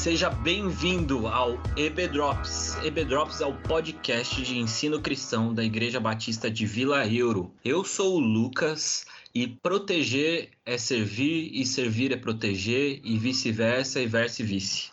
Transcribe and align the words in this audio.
Seja 0.00 0.30
bem-vindo 0.30 1.26
ao 1.26 1.58
EB 1.76 2.08
Drops. 2.08 2.74
EB 2.82 3.04
Drops 3.04 3.42
é 3.42 3.46
o 3.46 3.54
podcast 3.54 4.40
de 4.40 4.58
ensino 4.58 4.98
cristão 4.98 5.52
da 5.52 5.62
Igreja 5.62 6.00
Batista 6.00 6.50
de 6.50 6.64
Vila 6.64 7.06
Euro. 7.06 7.52
Eu 7.62 7.84
sou 7.84 8.14
o 8.14 8.18
Lucas 8.18 9.04
e 9.34 9.46
proteger 9.46 10.52
é 10.64 10.78
servir 10.78 11.50
e 11.52 11.66
servir 11.66 12.12
é 12.12 12.16
proteger 12.16 13.02
e 13.04 13.18
vice-versa 13.18 14.00
e 14.00 14.06
vice-vice. 14.06 14.90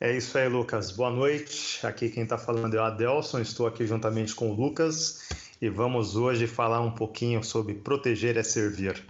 É 0.00 0.16
isso 0.16 0.38
aí, 0.38 0.48
Lucas. 0.48 0.92
Boa 0.92 1.10
noite. 1.10 1.84
Aqui 1.84 2.08
quem 2.08 2.22
está 2.22 2.38
falando 2.38 2.74
é 2.74 2.78
o 2.78 2.84
Adelson. 2.84 3.40
Estou 3.40 3.66
aqui 3.66 3.84
juntamente 3.84 4.36
com 4.36 4.52
o 4.52 4.54
Lucas 4.54 5.30
e 5.60 5.68
vamos 5.68 6.14
hoje 6.14 6.46
falar 6.46 6.80
um 6.80 6.92
pouquinho 6.92 7.42
sobre 7.42 7.74
proteger 7.74 8.36
é 8.36 8.44
servir. 8.44 9.04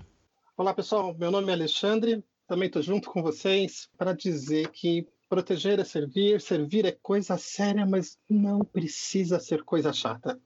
Olá, 0.57 0.73
pessoal. 0.73 1.15
Meu 1.19 1.31
nome 1.31 1.51
é 1.51 1.53
Alexandre. 1.53 2.25
Também 2.49 2.67
estou 2.67 2.81
junto 2.81 3.11
com 3.11 3.23
vocês 3.23 3.91
para 3.99 4.15
dizer 4.15 4.69
que 4.69 5.07
proteger 5.29 5.79
é 5.79 5.85
servir, 5.85 6.41
servir 6.41 6.85
é 6.85 6.93
coisa 6.93 7.37
séria, 7.37 7.87
mas 7.87 8.19
não 8.29 8.61
precisa 8.61 9.39
ser 9.39 9.63
coisa 9.63 9.93
chata. 9.93 10.39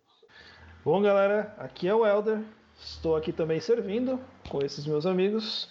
Bom, 0.85 1.03
galera, 1.03 1.55
aqui 1.59 1.89
é 1.89 1.95
o 1.95 2.07
Elder. 2.07 2.41
Estou 2.81 3.17
aqui 3.17 3.33
também 3.33 3.61
servindo 3.61 4.21
com 4.49 4.65
esses 4.65 4.87
meus 4.87 5.05
amigos. 5.05 5.69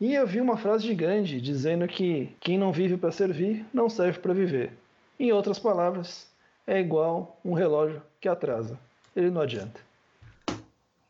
E 0.00 0.14
eu 0.14 0.26
vi 0.26 0.40
uma 0.40 0.58
frase 0.58 0.86
de 0.86 0.94
Gandhi 0.94 1.40
dizendo 1.40 1.88
que 1.88 2.36
quem 2.40 2.58
não 2.58 2.70
vive 2.70 2.96
para 2.96 3.10
servir 3.10 3.64
não 3.72 3.88
serve 3.88 4.18
para 4.18 4.34
viver. 4.34 4.72
Em 5.18 5.32
outras 5.32 5.58
palavras, 5.58 6.28
é 6.66 6.78
igual 6.78 7.40
um 7.42 7.54
relógio 7.54 8.02
que 8.20 8.28
atrasa. 8.28 8.78
Ele 9.14 9.30
não 9.30 9.40
adianta. 9.40 9.80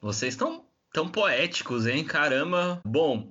Vocês 0.01 0.35
estão 0.35 0.63
tão 0.93 1.09
poéticos, 1.09 1.87
hein? 1.87 2.05
Caramba. 2.05 2.81
Bom, 2.85 3.27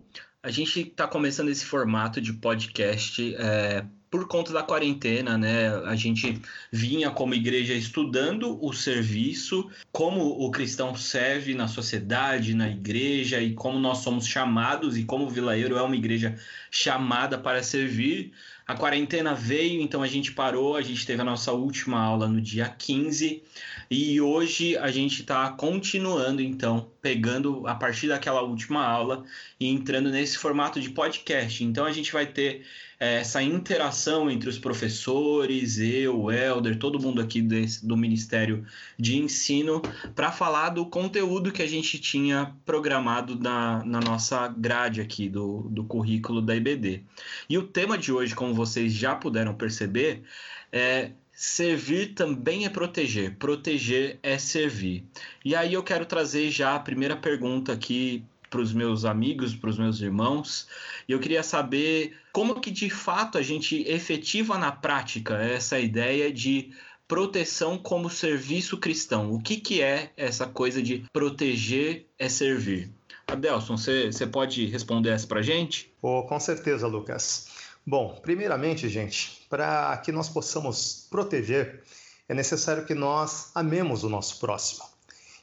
a 0.46 0.52
gente 0.52 0.80
está 0.82 1.08
começando 1.08 1.50
esse 1.50 1.66
formato 1.66 2.22
de 2.22 2.32
podcast 2.32 3.36
é, 3.36 3.84
por 4.16 4.30
conta 4.30 4.54
da 4.54 4.64
quarentena, 4.64 5.38
né? 5.38 5.68
A 5.86 5.94
gente 5.94 6.42
vinha 6.72 7.12
como 7.12 7.34
igreja 7.34 7.74
estudando 7.74 8.58
o 8.64 8.72
serviço, 8.72 9.70
como 9.92 10.22
o 10.42 10.50
cristão 10.50 10.96
serve 10.96 11.54
na 11.54 11.68
sociedade, 11.68 12.54
na 12.54 12.70
igreja 12.70 13.42
e 13.42 13.54
como 13.54 13.78
nós 13.78 13.98
somos 13.98 14.26
chamados 14.26 14.98
e 14.98 15.04
como 15.04 15.26
o 15.26 15.30
Vilaeiro 15.30 15.78
é 15.78 15.82
uma 15.82 15.98
igreja 15.98 16.40
chamada 16.72 17.38
para 17.38 17.62
servir. 17.62 18.32
A 18.66 18.74
quarentena 18.74 19.36
veio, 19.36 19.82
então 19.82 20.02
a 20.02 20.08
gente 20.08 20.32
parou, 20.32 20.78
a 20.78 20.82
gente 20.82 21.06
teve 21.06 21.22
a 21.22 21.26
nossa 21.26 21.52
última 21.52 22.00
aula 22.00 22.28
no 22.28 22.42
dia 22.42 22.68
15 22.68 23.44
e 23.92 24.20
hoje 24.22 24.76
a 24.78 24.90
gente 24.90 25.22
está 25.22 25.50
continuando, 25.52 26.42
então, 26.42 26.90
pegando 27.02 27.68
a 27.68 27.76
partir 27.76 28.08
daquela 28.08 28.42
última 28.42 28.84
aula 28.84 29.24
e 29.60 29.68
entrando 29.68 30.10
nesse 30.10 30.38
formato 30.38 30.80
de 30.80 30.90
podcast. 30.90 31.64
Então 31.64 31.86
a 31.86 31.92
gente 31.92 32.12
vai 32.12 32.26
ter 32.26 32.66
essa 33.00 33.42
interação 33.42 34.30
entre 34.30 34.50
os 34.50 34.58
professores, 34.58 35.78
eu, 35.78 36.22
o 36.22 36.32
Helder, 36.32 36.78
todo 36.78 37.00
mundo 37.00 37.22
aqui 37.22 37.42
desse, 37.42 37.86
do 37.86 37.98
Ministério 37.98 38.66
de 38.98 39.18
Ensino, 39.18 39.82
para 40.16 40.32
falar 40.32 40.70
do 40.70 40.86
conteúdo 40.86 41.52
que 41.52 41.62
a 41.62 41.68
gente 41.68 42.00
tinha 42.00 42.56
programado 42.66 43.38
na, 43.38 43.84
na 43.84 44.00
nossa 44.00 44.48
grade 44.48 45.02
aqui 45.02 45.28
do, 45.28 45.64
do 45.70 45.84
currículo 45.84 46.42
da 46.42 46.56
IBD. 46.56 47.04
E 47.50 47.58
o 47.58 47.64
tema 47.64 47.98
de 47.98 48.12
hoje, 48.12 48.34
como 48.34 48.54
vocês 48.54 48.94
já 48.94 49.16
puderam 49.16 49.54
perceber, 49.54 50.24
é 50.72 51.12
Servir 51.38 52.14
também 52.14 52.66
é 52.66 52.70
proteger, 52.70 53.36
proteger 53.36 54.18
é 54.24 54.38
servir. 54.38 55.04
E 55.44 55.54
aí 55.54 55.74
eu 55.74 55.84
quero 55.84 56.06
trazer 56.06 56.50
já 56.50 56.76
a 56.76 56.80
primeira 56.80 57.14
pergunta 57.14 57.74
aqui 57.74 58.24
para 58.56 58.62
os 58.62 58.72
meus 58.72 59.04
amigos, 59.04 59.54
para 59.54 59.70
os 59.70 59.78
meus 59.78 60.00
irmãos. 60.00 60.66
E 61.10 61.12
eu 61.12 61.20
queria 61.20 61.44
saber 61.44 62.16
como 62.32 62.62
que 62.62 62.72
de 62.72 62.90
fato 62.90 63.38
a 63.38 63.42
gente 63.42 63.84
efetiva 63.86 64.58
na 64.58 64.72
prática 64.72 65.36
essa 65.36 65.78
ideia 65.78 66.32
de 66.32 66.72
proteção 67.06 67.78
como 67.78 68.10
serviço 68.10 68.78
cristão. 68.78 69.34
O 69.34 69.42
que, 69.42 69.58
que 69.58 69.82
é 69.82 70.14
essa 70.16 70.48
coisa 70.48 70.82
de 70.82 71.04
proteger 71.12 72.08
é 72.18 72.30
servir? 72.30 72.90
Adelson, 73.28 73.76
você 73.76 74.26
pode 74.26 74.66
responder 74.68 75.10
essa 75.10 75.28
para 75.28 75.42
gente? 75.42 75.92
Oh, 76.02 76.24
com 76.24 76.40
certeza, 76.40 76.88
Lucas. 76.88 77.50
Bom, 77.86 78.18
primeiramente, 78.22 78.88
gente, 78.88 79.46
para 79.50 79.98
que 79.98 80.14
nós 80.14 80.30
possamos 80.30 81.08
proteger, 81.12 81.84
é 82.30 82.34
necessário 82.34 82.86
que 82.86 82.96
nós 82.96 83.52
amemos 83.54 84.06
o 84.06 84.10
nosso 84.10 84.40
próximo. 84.40 84.95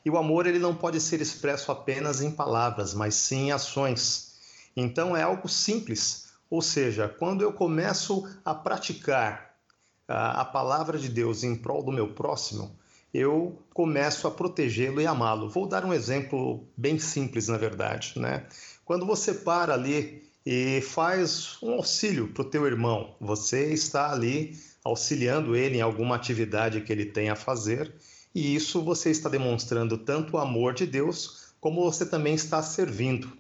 E 0.05 0.11
o 0.11 0.19
amor 0.19 0.47
ele 0.47 0.59
não 0.59 0.75
pode 0.75 1.01
ser 1.01 1.21
expresso 1.21 1.71
apenas 1.71 2.21
em 2.21 2.31
palavras, 2.31 2.93
mas 2.95 3.15
sim 3.15 3.49
em 3.49 3.53
ações. 3.53 4.33
Então 4.77 5.17
é 5.17 5.23
algo 5.23 5.49
simples, 5.49 6.33
ou 6.51 6.61
seja, 6.61 7.09
quando 7.09 7.43
eu 7.43 7.53
começo 7.53 8.29
a 8.45 8.55
praticar 8.55 9.55
a, 10.09 10.43
a 10.43 10.45
palavra 10.45 10.99
de 10.99 11.09
Deus 11.09 11.45
em 11.45 11.55
prol 11.55 11.83
do 11.83 11.93
meu 11.93 12.09
próximo, 12.09 12.77
eu 13.13 13.59
começo 13.75 14.27
a 14.27 14.31
protegê-lo 14.31 15.01
e 15.01 15.07
amá-lo. 15.07 15.49
Vou 15.49 15.67
dar 15.67 15.85
um 15.85 15.93
exemplo 15.93 16.67
bem 16.77 16.99
simples, 16.99 17.49
na 17.49 17.59
verdade, 17.59 18.15
né? 18.17 18.47
Quando 18.85 19.07
você 19.07 19.35
para 19.35 19.75
ali 19.75 20.31
e 20.45 20.81
faz 20.81 21.57
um 21.63 21.75
auxílio 21.75 22.29
para 22.29 22.43
o 22.43 22.51
teu 22.51 22.67
irmão, 22.67 23.15
você 23.21 23.73
está 23.73 24.11
ali 24.11 24.59
auxiliando 24.85 25.55
ele 25.55 25.79
em 25.79 25.83
alguma 25.83 26.17
atividade 26.17 26.81
que 26.81 26.93
ele 26.93 27.07
tem 27.07 27.31
a 27.31 27.37
fazer 27.37 27.95
e 28.35 28.55
isso 28.55 28.83
você 28.83 29.11
está 29.11 29.29
demonstrando 29.29 29.99
tanto 29.99 30.37
o 30.37 30.39
amor 30.39 30.75
de 30.75 30.87
Deus, 30.87 31.53
como 31.61 31.83
você 31.83 32.07
também 32.07 32.35
está 32.35 32.63
servindo. 32.63 33.33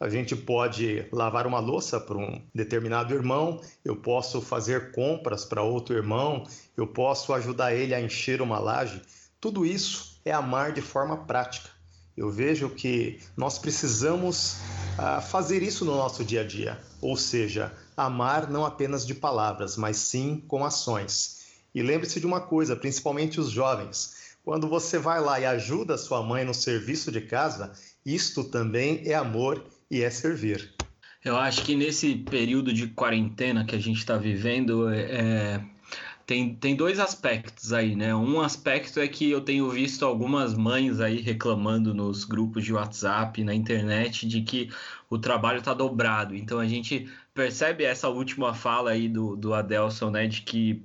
A 0.00 0.08
gente 0.08 0.36
pode 0.36 1.06
lavar 1.10 1.46
uma 1.46 1.58
louça 1.58 1.98
para 1.98 2.16
um 2.16 2.40
determinado 2.54 3.12
irmão, 3.12 3.60
eu 3.84 3.96
posso 3.96 4.40
fazer 4.40 4.92
compras 4.92 5.44
para 5.44 5.62
outro 5.62 5.96
irmão, 5.96 6.46
eu 6.76 6.86
posso 6.86 7.32
ajudar 7.34 7.74
ele 7.74 7.94
a 7.94 8.00
encher 8.00 8.40
uma 8.40 8.60
laje. 8.60 9.02
Tudo 9.40 9.66
isso 9.66 10.20
é 10.24 10.32
amar 10.32 10.72
de 10.72 10.80
forma 10.80 11.16
prática. 11.24 11.70
Eu 12.16 12.30
vejo 12.30 12.68
que 12.70 13.20
nós 13.36 13.58
precisamos 13.58 14.56
uh, 14.98 15.22
fazer 15.22 15.62
isso 15.62 15.84
no 15.84 15.94
nosso 15.96 16.24
dia 16.24 16.40
a 16.40 16.44
dia, 16.44 16.80
ou 17.00 17.16
seja, 17.16 17.72
amar 17.96 18.50
não 18.50 18.64
apenas 18.64 19.06
de 19.06 19.14
palavras, 19.14 19.76
mas 19.76 19.96
sim 19.98 20.42
com 20.48 20.64
ações. 20.64 21.38
E 21.74 21.82
lembre-se 21.82 22.18
de 22.18 22.26
uma 22.26 22.40
coisa, 22.40 22.74
principalmente 22.74 23.38
os 23.38 23.50
jovens: 23.50 24.17
quando 24.48 24.66
você 24.66 24.98
vai 24.98 25.20
lá 25.20 25.38
e 25.38 25.44
ajuda 25.44 25.98
sua 25.98 26.22
mãe 26.22 26.42
no 26.42 26.54
serviço 26.54 27.12
de 27.12 27.20
casa, 27.20 27.70
isto 28.02 28.42
também 28.42 29.02
é 29.04 29.12
amor 29.12 29.62
e 29.90 30.00
é 30.00 30.08
servir. 30.08 30.74
Eu 31.22 31.36
acho 31.36 31.62
que 31.66 31.76
nesse 31.76 32.14
período 32.14 32.72
de 32.72 32.86
quarentena 32.86 33.66
que 33.66 33.76
a 33.76 33.78
gente 33.78 33.98
está 33.98 34.16
vivendo, 34.16 34.88
é, 34.88 35.62
tem, 36.24 36.54
tem 36.54 36.74
dois 36.74 36.98
aspectos 36.98 37.74
aí, 37.74 37.94
né? 37.94 38.14
Um 38.14 38.40
aspecto 38.40 39.00
é 39.00 39.06
que 39.06 39.30
eu 39.30 39.42
tenho 39.42 39.68
visto 39.68 40.06
algumas 40.06 40.54
mães 40.54 40.98
aí 40.98 41.20
reclamando 41.20 41.92
nos 41.92 42.24
grupos 42.24 42.64
de 42.64 42.72
WhatsApp, 42.72 43.44
na 43.44 43.54
internet, 43.54 44.26
de 44.26 44.40
que 44.40 44.70
o 45.10 45.18
trabalho 45.18 45.58
está 45.58 45.74
dobrado. 45.74 46.34
Então 46.34 46.58
a 46.58 46.66
gente 46.66 47.06
percebe 47.34 47.84
essa 47.84 48.08
última 48.08 48.54
fala 48.54 48.92
aí 48.92 49.10
do, 49.10 49.36
do 49.36 49.52
Adelson, 49.52 50.08
né? 50.08 50.26
De 50.26 50.40
que 50.40 50.82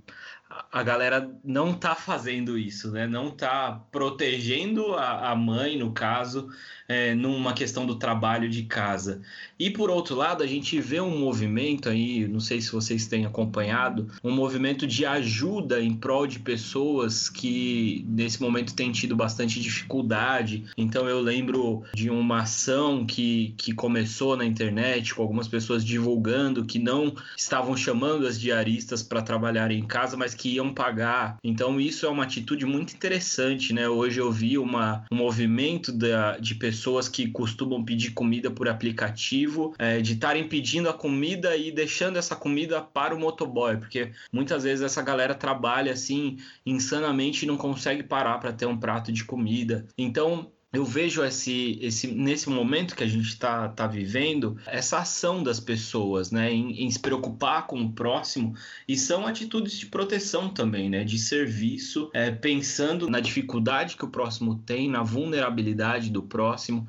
a 0.72 0.84
galera 0.84 1.30
não 1.44 1.74
tá 1.74 1.96
fazendo 1.96 2.58
isso, 2.58 2.91
né? 2.91 3.08
Não 3.08 3.31
tá 3.31 3.84
protegendo 3.91 4.96
a, 4.96 5.31
a 5.31 5.36
mãe, 5.36 5.78
no 5.78 5.94
caso, 5.94 6.50
é, 6.88 7.16
numa 7.16 7.53
questão 7.53 7.85
do 7.85 7.95
trabalho 7.95 8.49
de 8.49 8.63
casa. 8.63 9.21
E 9.57 9.69
por 9.69 9.89
outro 9.89 10.16
lado, 10.16 10.44
a 10.44 10.47
gente 10.47 10.79
vê 10.79 10.99
um 10.99 11.17
movimento 11.17 11.88
aí, 11.88 12.27
não 12.27 12.39
sei 12.39 12.61
se 12.61 12.71
vocês 12.71 13.07
têm 13.07 13.25
acompanhado, 13.25 14.09
um 14.24 14.31
movimento 14.31 14.85
de 14.85 15.06
ajuda 15.06 15.81
em 15.81 15.94
prol 15.94 16.27
de 16.27 16.39
pessoas 16.39 17.30
que 17.30 18.06
nesse 18.07 18.41
momento 18.41 18.74
têm 18.74 18.91
tido 18.91 19.15
bastante 19.15 19.59
dificuldade. 19.59 20.65
Então 20.77 21.07
eu 21.07 21.21
lembro 21.21 21.83
de 21.94 22.09
uma 22.09 22.41
ação 22.41 23.06
que, 23.06 23.53
que 23.57 23.74
começou 23.74 24.36
na 24.36 24.45
internet 24.45 25.13
com 25.15 25.21
algumas 25.21 25.47
pessoas 25.47 25.86
divulgando 25.86 26.65
que 26.65 26.79
não 26.79 27.15
estavam 27.38 27.77
chamando 27.77 28.27
as 28.27 28.39
diaristas 28.39 29.01
para 29.01 29.21
trabalhar 29.21 29.71
em 29.71 29.83
casa, 29.86 30.18
mas 30.18 30.33
que 30.33 30.50
iam 30.50 30.74
pagar. 30.74 31.38
Então 31.44 31.79
isso 31.79 32.06
é 32.06 32.09
uma 32.09 32.24
atitude 32.24 32.65
muito 32.65 32.94
interessante, 32.94 33.74
né? 33.74 33.88
Hoje 33.88 34.19
eu 34.19 34.31
vi 34.31 34.57
uma, 34.57 35.06
um 35.12 35.15
movimento 35.15 35.91
da, 35.91 36.38
de 36.38 36.56
pessoas 36.56 36.82
pessoas 36.83 37.07
que 37.07 37.31
costumam 37.31 37.81
pedir 37.81 38.12
comida 38.12 38.51
por 38.51 38.68
aplicativo, 38.68 39.74
é, 39.80 40.01
de 40.01 40.13
estarem 40.13 40.50
pedindo 40.50 40.89
a 40.89 40.94
comida 40.94 41.56
e 41.56 41.71
deixando 41.71 42.18
essa 42.18 42.35
comida 42.35 42.81
para 42.81 43.15
o 43.15 43.19
motoboy, 43.19 43.77
porque 43.77 44.12
muitas 44.33 44.63
vezes 44.63 44.83
essa 44.83 45.01
galera 45.01 45.33
trabalha 45.33 45.94
assim 45.94 46.38
insanamente 46.65 47.44
e 47.44 47.47
não 47.47 47.56
consegue 47.56 48.03
parar 48.03 48.38
para 48.38 48.51
ter 48.51 48.65
um 48.65 48.77
prato 48.77 49.13
de 49.13 49.24
comida. 49.24 49.85
Então, 49.97 50.51
eu 50.74 50.84
vejo 50.84 51.24
esse, 51.24 51.78
esse 51.80 52.08
nesse 52.08 52.50
momento 52.50 52.96
que 52.96 53.04
a 53.04 53.08
gente 53.08 53.28
está 53.28 53.70
tá 53.70 53.86
vivendo 53.86 54.58
essa 54.66 54.98
ação 54.98 55.44
das 55.44 55.60
pessoas, 55.60 56.31
né, 56.31 56.52
em, 56.52 56.84
em, 56.84 56.90
se 56.90 57.00
preocupar 57.00 57.68
com 57.68 57.80
o 57.80 57.94
próximo 57.94 58.56
e 58.88 58.98
são 58.98 59.28
atitudes 59.28 59.78
de 59.78 59.86
proteção 59.86 60.50
também, 60.50 60.90
né, 60.90 61.04
de 61.04 61.20
serviço, 61.20 62.10
é, 62.12 62.31
pensando 62.31 63.08
na 63.08 63.20
dificuldade 63.20 63.96
que 63.96 64.04
o 64.04 64.10
próximo 64.10 64.56
tem, 64.66 64.90
na 64.90 65.04
vulnerabilidade 65.04 66.10
do 66.10 66.24
próximo, 66.24 66.88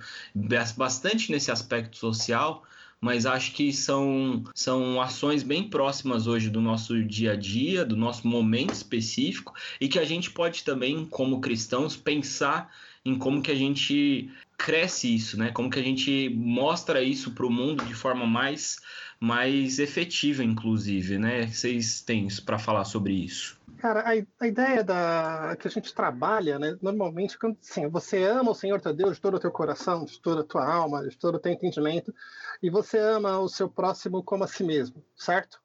bastante 0.75 1.31
nesse 1.31 1.51
aspecto 1.51 1.99
social, 1.99 2.65
mas 2.99 3.27
acho 3.27 3.53
que 3.53 3.71
são, 3.71 4.45
são 4.55 4.99
ações 4.99 5.43
bem 5.43 5.69
próximas 5.69 6.27
hoje 6.27 6.49
do 6.49 6.63
nosso 6.63 7.05
dia 7.05 7.33
a 7.33 7.37
dia, 7.37 7.85
do 7.85 7.97
nosso 7.97 8.27
momento 8.27 8.73
específico, 8.73 9.53
e 9.79 9.89
que 9.89 9.99
a 9.99 10.07
gente 10.07 10.31
pode 10.31 10.65
também, 10.65 11.05
como 11.05 11.39
cristãos, 11.39 11.99
pensar 11.99 12.73
em 13.05 13.19
como 13.19 13.43
que 13.43 13.51
a 13.51 13.55
gente 13.55 14.31
cresce 14.57 15.15
isso, 15.15 15.39
né? 15.39 15.51
Como 15.53 15.69
que 15.69 15.79
a 15.79 15.83
gente 15.83 16.31
mostra 16.31 17.03
isso 17.03 17.33
para 17.33 17.47
o 17.47 17.51
mundo 17.51 17.85
de 17.85 17.95
forma 17.95 18.27
mais, 18.27 18.81
mais 19.21 19.79
efetiva, 19.79 20.43
inclusive, 20.43 21.19
né? 21.19 21.47
Vocês 21.47 22.01
têm 22.01 22.27
isso 22.27 22.45
para 22.45 22.59
falar 22.59 22.85
sobre 22.85 23.13
isso? 23.13 23.61
Cara, 23.79 24.01
a, 24.01 24.45
a, 24.45 24.47
ideia 24.47 24.83
da 24.83 25.55
que 25.61 25.69
a 25.69 25.71
gente 25.71 25.95
trabalha, 25.95 26.59
né? 26.59 26.79
Normalmente, 26.81 27.39
quando 27.39 27.59
assim, 27.61 27.87
você 27.89 28.25
ama 28.25 28.53
o 28.53 28.55
Senhor 28.55 28.81
teu 28.81 28.95
Deus 28.95 29.17
de 29.17 29.21
todo 29.21 29.35
o 29.35 29.41
teu 29.41 29.51
coração, 29.51 30.07
de 30.07 30.19
toda 30.21 30.41
a 30.41 30.45
tua 30.45 30.67
alma, 30.67 31.07
de 31.07 31.19
todo 31.19 31.35
o 31.35 31.39
teu 31.39 31.53
entendimento, 31.53 32.15
e 32.63 32.71
você 32.71 32.99
ama 32.99 33.39
o 33.39 33.49
seu 33.49 33.69
próximo 33.69 34.23
como 34.23 34.45
a 34.45 34.47
si 34.47 34.65
mesmo, 34.65 35.05
certo? 35.15 35.61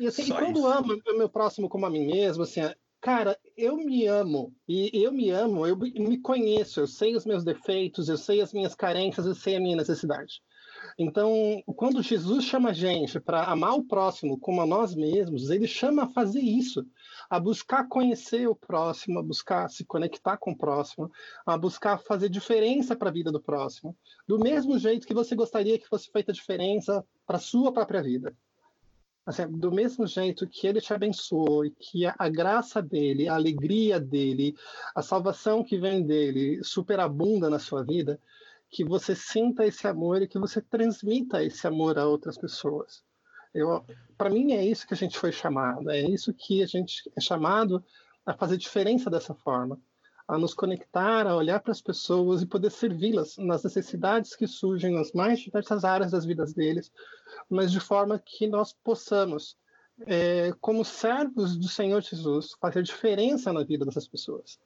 E 0.00 0.06
assim, 0.06 0.22
e 0.22 0.32
quando 0.32 0.66
amo 0.66 0.98
o 1.06 1.18
meu 1.18 1.28
próximo 1.28 1.68
como 1.68 1.84
a 1.84 1.90
mim 1.90 2.06
mesmo, 2.06 2.44
assim, 2.44 2.62
cara, 3.02 3.36
eu 3.56 3.76
me 3.76 4.06
amo 4.06 4.54
e 4.68 4.88
eu 5.02 5.12
me 5.12 5.28
amo, 5.28 5.66
eu 5.66 5.76
me 5.76 6.18
conheço, 6.20 6.78
eu 6.78 6.86
sei 6.86 7.16
os 7.16 7.26
meus 7.26 7.42
defeitos, 7.42 8.08
eu 8.08 8.16
sei 8.16 8.40
as 8.40 8.52
minhas 8.52 8.76
carências, 8.76 9.26
eu 9.26 9.34
sei 9.34 9.56
a 9.56 9.60
minha 9.60 9.76
necessidade. 9.76 10.40
Então, 10.96 11.60
quando 11.74 12.00
Jesus 12.00 12.44
chama 12.44 12.70
a 12.70 12.72
gente 12.72 13.18
para 13.18 13.44
amar 13.44 13.74
o 13.74 13.84
próximo 13.84 14.38
como 14.38 14.60
a 14.60 14.66
nós 14.66 14.94
mesmos, 14.94 15.50
ele 15.50 15.66
chama 15.66 16.04
a 16.04 16.08
fazer 16.08 16.40
isso, 16.40 16.86
a 17.28 17.40
buscar 17.40 17.88
conhecer 17.88 18.48
o 18.48 18.54
próximo, 18.54 19.18
a 19.18 19.22
buscar 19.22 19.68
se 19.68 19.84
conectar 19.84 20.36
com 20.36 20.52
o 20.52 20.56
próximo, 20.56 21.10
a 21.44 21.58
buscar 21.58 21.98
fazer 21.98 22.28
diferença 22.28 22.94
para 22.94 23.08
a 23.08 23.12
vida 23.12 23.32
do 23.32 23.42
próximo, 23.42 23.96
do 24.28 24.38
mesmo 24.38 24.78
jeito 24.78 25.08
que 25.08 25.14
você 25.14 25.34
gostaria 25.34 25.78
que 25.78 25.88
fosse 25.88 26.08
feita 26.08 26.32
diferença 26.32 27.04
para 27.26 27.36
a 27.36 27.40
sua 27.40 27.72
própria 27.72 28.02
vida. 28.02 28.32
Assim, 29.24 29.46
do 29.48 29.70
mesmo 29.70 30.06
jeito 30.06 30.48
que 30.48 30.66
ele 30.66 30.80
te 30.80 30.92
abençoou 30.92 31.64
e 31.64 31.70
que 31.70 32.04
a, 32.04 32.14
a, 32.18 32.28
graça 32.28 32.82
dele, 32.82 33.28
a 33.28 33.34
alegria 33.34 34.00
dele, 34.00 34.56
a 34.94 35.00
salvação 35.00 35.62
que 35.62 35.78
vem 35.78 36.04
dele 36.04 36.62
superabunda 36.64 37.48
na 37.48 37.60
sua 37.60 37.84
vida, 37.84 38.20
que 38.68 38.84
você 38.84 39.14
sinta 39.14 39.64
esse 39.64 39.86
amor 39.86 40.22
e 40.22 40.26
que 40.26 40.38
você 40.38 40.60
transmita 40.60 41.44
esse 41.44 41.66
amor 41.66 41.98
a 41.98 42.06
outras 42.06 42.36
pessoas. 42.36 43.04
Para 44.16 44.30
mim 44.30 44.52
é 44.52 44.64
isso 44.64 44.86
que 44.86 44.94
a 44.94 44.96
gente 44.96 45.18
foi 45.18 45.30
chamado, 45.30 45.90
é 45.90 46.00
isso 46.00 46.32
que 46.32 46.62
a 46.62 46.66
gente 46.66 47.10
é 47.14 47.20
chamado 47.20 47.84
a 48.24 48.32
fazer 48.32 48.56
diferença 48.56 49.10
dessa 49.10 49.34
forma, 49.34 49.78
a 50.26 50.38
nos 50.38 50.54
conectar, 50.54 51.26
a 51.26 51.36
olhar 51.36 51.60
para 51.60 51.72
as 51.72 51.80
pessoas 51.80 52.42
e 52.42 52.46
poder 52.46 52.70
servi-las 52.70 53.36
nas 53.38 53.62
necessidades 53.64 54.34
que 54.34 54.46
surgem 54.46 54.94
nas 54.94 55.12
mais 55.12 55.40
diversas 55.40 55.84
áreas 55.84 56.12
das 56.12 56.24
vidas 56.24 56.52
deles, 56.52 56.92
mas 57.48 57.70
de 57.70 57.80
forma 57.80 58.18
que 58.18 58.46
nós 58.46 58.72
possamos, 58.72 59.56
é, 60.06 60.52
como 60.60 60.84
servos 60.84 61.56
do 61.56 61.68
Senhor 61.68 62.02
Jesus, 62.02 62.56
fazer 62.60 62.82
diferença 62.82 63.52
na 63.52 63.62
vida 63.62 63.84
dessas 63.84 64.06
pessoas. 64.06 64.58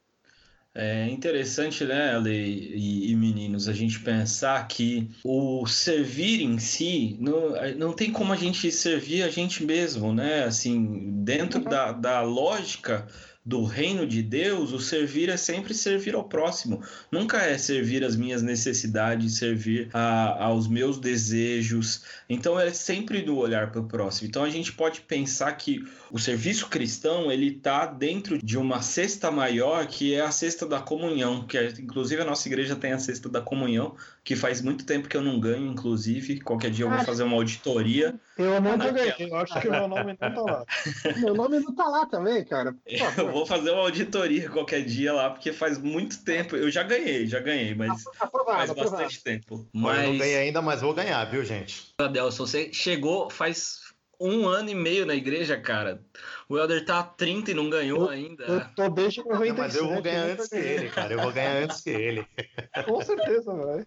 É 0.78 1.08
interessante, 1.08 1.84
né, 1.84 2.14
Ale 2.14 2.30
e, 2.30 3.10
e, 3.10 3.16
meninos, 3.16 3.66
a 3.66 3.72
gente 3.72 3.98
pensar 4.00 4.68
que 4.68 5.10
o 5.24 5.66
servir 5.66 6.42
em 6.42 6.58
si 6.58 7.16
não, 7.18 7.52
não 7.78 7.92
tem 7.94 8.12
como 8.12 8.30
a 8.30 8.36
gente 8.36 8.70
servir 8.70 9.22
a 9.22 9.30
gente 9.30 9.64
mesmo, 9.64 10.12
né? 10.12 10.44
Assim, 10.44 11.24
dentro 11.24 11.60
uhum. 11.60 11.64
da, 11.64 11.92
da 11.92 12.20
lógica 12.20 13.08
do 13.46 13.62
reino 13.62 14.04
de 14.04 14.22
Deus, 14.22 14.72
o 14.72 14.80
servir 14.80 15.28
é 15.28 15.36
sempre 15.36 15.72
servir 15.72 16.16
ao 16.16 16.24
próximo. 16.24 16.82
Nunca 17.12 17.38
é 17.38 17.56
servir 17.56 18.04
as 18.04 18.16
minhas 18.16 18.42
necessidades, 18.42 19.38
servir 19.38 19.88
a, 19.94 20.46
aos 20.46 20.66
meus 20.66 20.98
desejos. 20.98 22.02
Então 22.28 22.58
é 22.58 22.72
sempre 22.72 23.22
do 23.22 23.36
olhar 23.36 23.70
para 23.70 23.80
o 23.80 23.86
próximo. 23.86 24.26
Então 24.26 24.42
a 24.42 24.50
gente 24.50 24.72
pode 24.72 25.00
pensar 25.02 25.52
que 25.52 25.86
o 26.10 26.18
serviço 26.18 26.66
cristão 26.66 27.30
ele 27.30 27.46
está 27.46 27.86
dentro 27.86 28.36
de 28.36 28.58
uma 28.58 28.82
cesta 28.82 29.30
maior 29.30 29.86
que 29.86 30.12
é 30.12 30.22
a 30.22 30.32
cesta 30.32 30.66
da 30.66 30.80
comunhão, 30.80 31.46
que 31.46 31.56
é, 31.56 31.72
inclusive 31.78 32.20
a 32.20 32.24
nossa 32.24 32.48
igreja 32.48 32.74
tem 32.74 32.92
a 32.92 32.98
cesta 32.98 33.28
da 33.28 33.40
comunhão, 33.40 33.94
que 34.24 34.34
faz 34.34 34.60
muito 34.60 34.84
tempo 34.84 35.08
que 35.08 35.16
eu 35.16 35.22
não 35.22 35.38
ganho, 35.38 35.70
inclusive. 35.70 36.40
Qualquer 36.40 36.72
dia 36.72 36.84
eu 36.84 36.90
vou 36.90 37.04
fazer 37.04 37.22
uma 37.22 37.36
auditoria. 37.36 38.18
Eu 38.38 38.60
nunca 38.60 38.90
ganhei, 38.90 39.14
eu 39.18 39.36
acho 39.36 39.60
que 39.60 39.68
meu 39.68 39.88
nome 39.88 40.16
não 40.20 40.34
tá 40.34 40.42
lá. 40.42 40.64
meu 41.16 41.34
nome 41.34 41.60
não 41.60 41.74
tá 41.74 41.88
lá 41.88 42.06
também, 42.06 42.44
cara. 42.44 42.74
Eu 43.16 43.32
vou 43.32 43.46
fazer 43.46 43.70
uma 43.70 43.82
auditoria 43.82 44.50
qualquer 44.50 44.84
dia 44.84 45.12
lá, 45.12 45.30
porque 45.30 45.52
faz 45.52 45.78
muito 45.78 46.22
tempo. 46.22 46.54
Eu 46.54 46.70
já 46.70 46.82
ganhei, 46.82 47.26
já 47.26 47.40
ganhei, 47.40 47.74
mas 47.74 48.04
aprovado, 48.20 48.58
faz 48.58 48.70
aprovado. 48.70 49.02
bastante 49.02 49.24
tempo. 49.24 49.66
Mas... 49.72 50.04
Eu 50.04 50.10
não 50.10 50.18
ganhei 50.18 50.36
ainda, 50.36 50.60
mas 50.60 50.82
vou 50.82 50.92
ganhar, 50.92 51.24
viu, 51.24 51.44
gente? 51.44 51.94
Adelson, 51.98 52.46
você 52.46 52.70
chegou 52.72 53.30
faz 53.30 53.86
um 54.20 54.46
ano 54.46 54.70
e 54.70 54.74
meio 54.74 55.06
na 55.06 55.14
igreja, 55.14 55.58
cara. 55.58 56.00
O 56.48 56.56
Helder 56.56 56.84
tá 56.84 57.00
há 57.00 57.02
30 57.02 57.50
e 57.50 57.54
não 57.54 57.68
ganhou 57.68 58.04
eu, 58.04 58.08
ainda. 58.08 58.44
Eu 58.44 58.64
tô 58.74 58.88
desde 58.88 59.22
97. 59.24 59.58
Mas 59.58 59.76
eu 59.76 59.88
vou 59.88 60.02
ganhar 60.02 60.24
antes 60.24 60.48
que 60.48 60.56
ele, 60.56 60.88
cara. 60.90 61.12
Eu 61.14 61.20
vou 61.20 61.32
ganhar 61.32 61.62
antes 61.62 61.80
que 61.80 61.90
ele. 61.90 62.26
Com 62.86 63.02
certeza, 63.02 63.52
vai. 63.52 63.86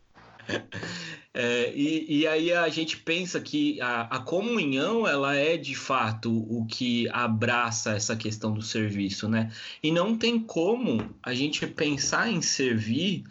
É, 1.31 1.72
e, 1.75 2.22
e, 2.22 2.28
aí 2.28 2.51
a 2.51 2.68
gente 2.69 2.98
pensa 2.98 3.40
que 3.40 3.80
a, 3.80 4.01
a, 4.01 4.19
comunhão 4.19 5.07
ela 5.07 5.36
é 5.36 5.57
de 5.57 5.75
fato 5.75 6.31
o 6.31 6.66
que 6.66 7.07
abraça 7.12 7.92
essa 7.92 8.16
questão 8.16 8.51
do 8.51 8.63
serviço, 8.63 9.30
né? 9.30 9.51
E 9.81 9.92
não 9.92 10.18
tem 10.18 10.40
como 10.40 11.07
a 11.22 11.31
gente 11.36 11.68
pensar 11.68 12.31
em 12.31 12.42
servir 12.42 13.25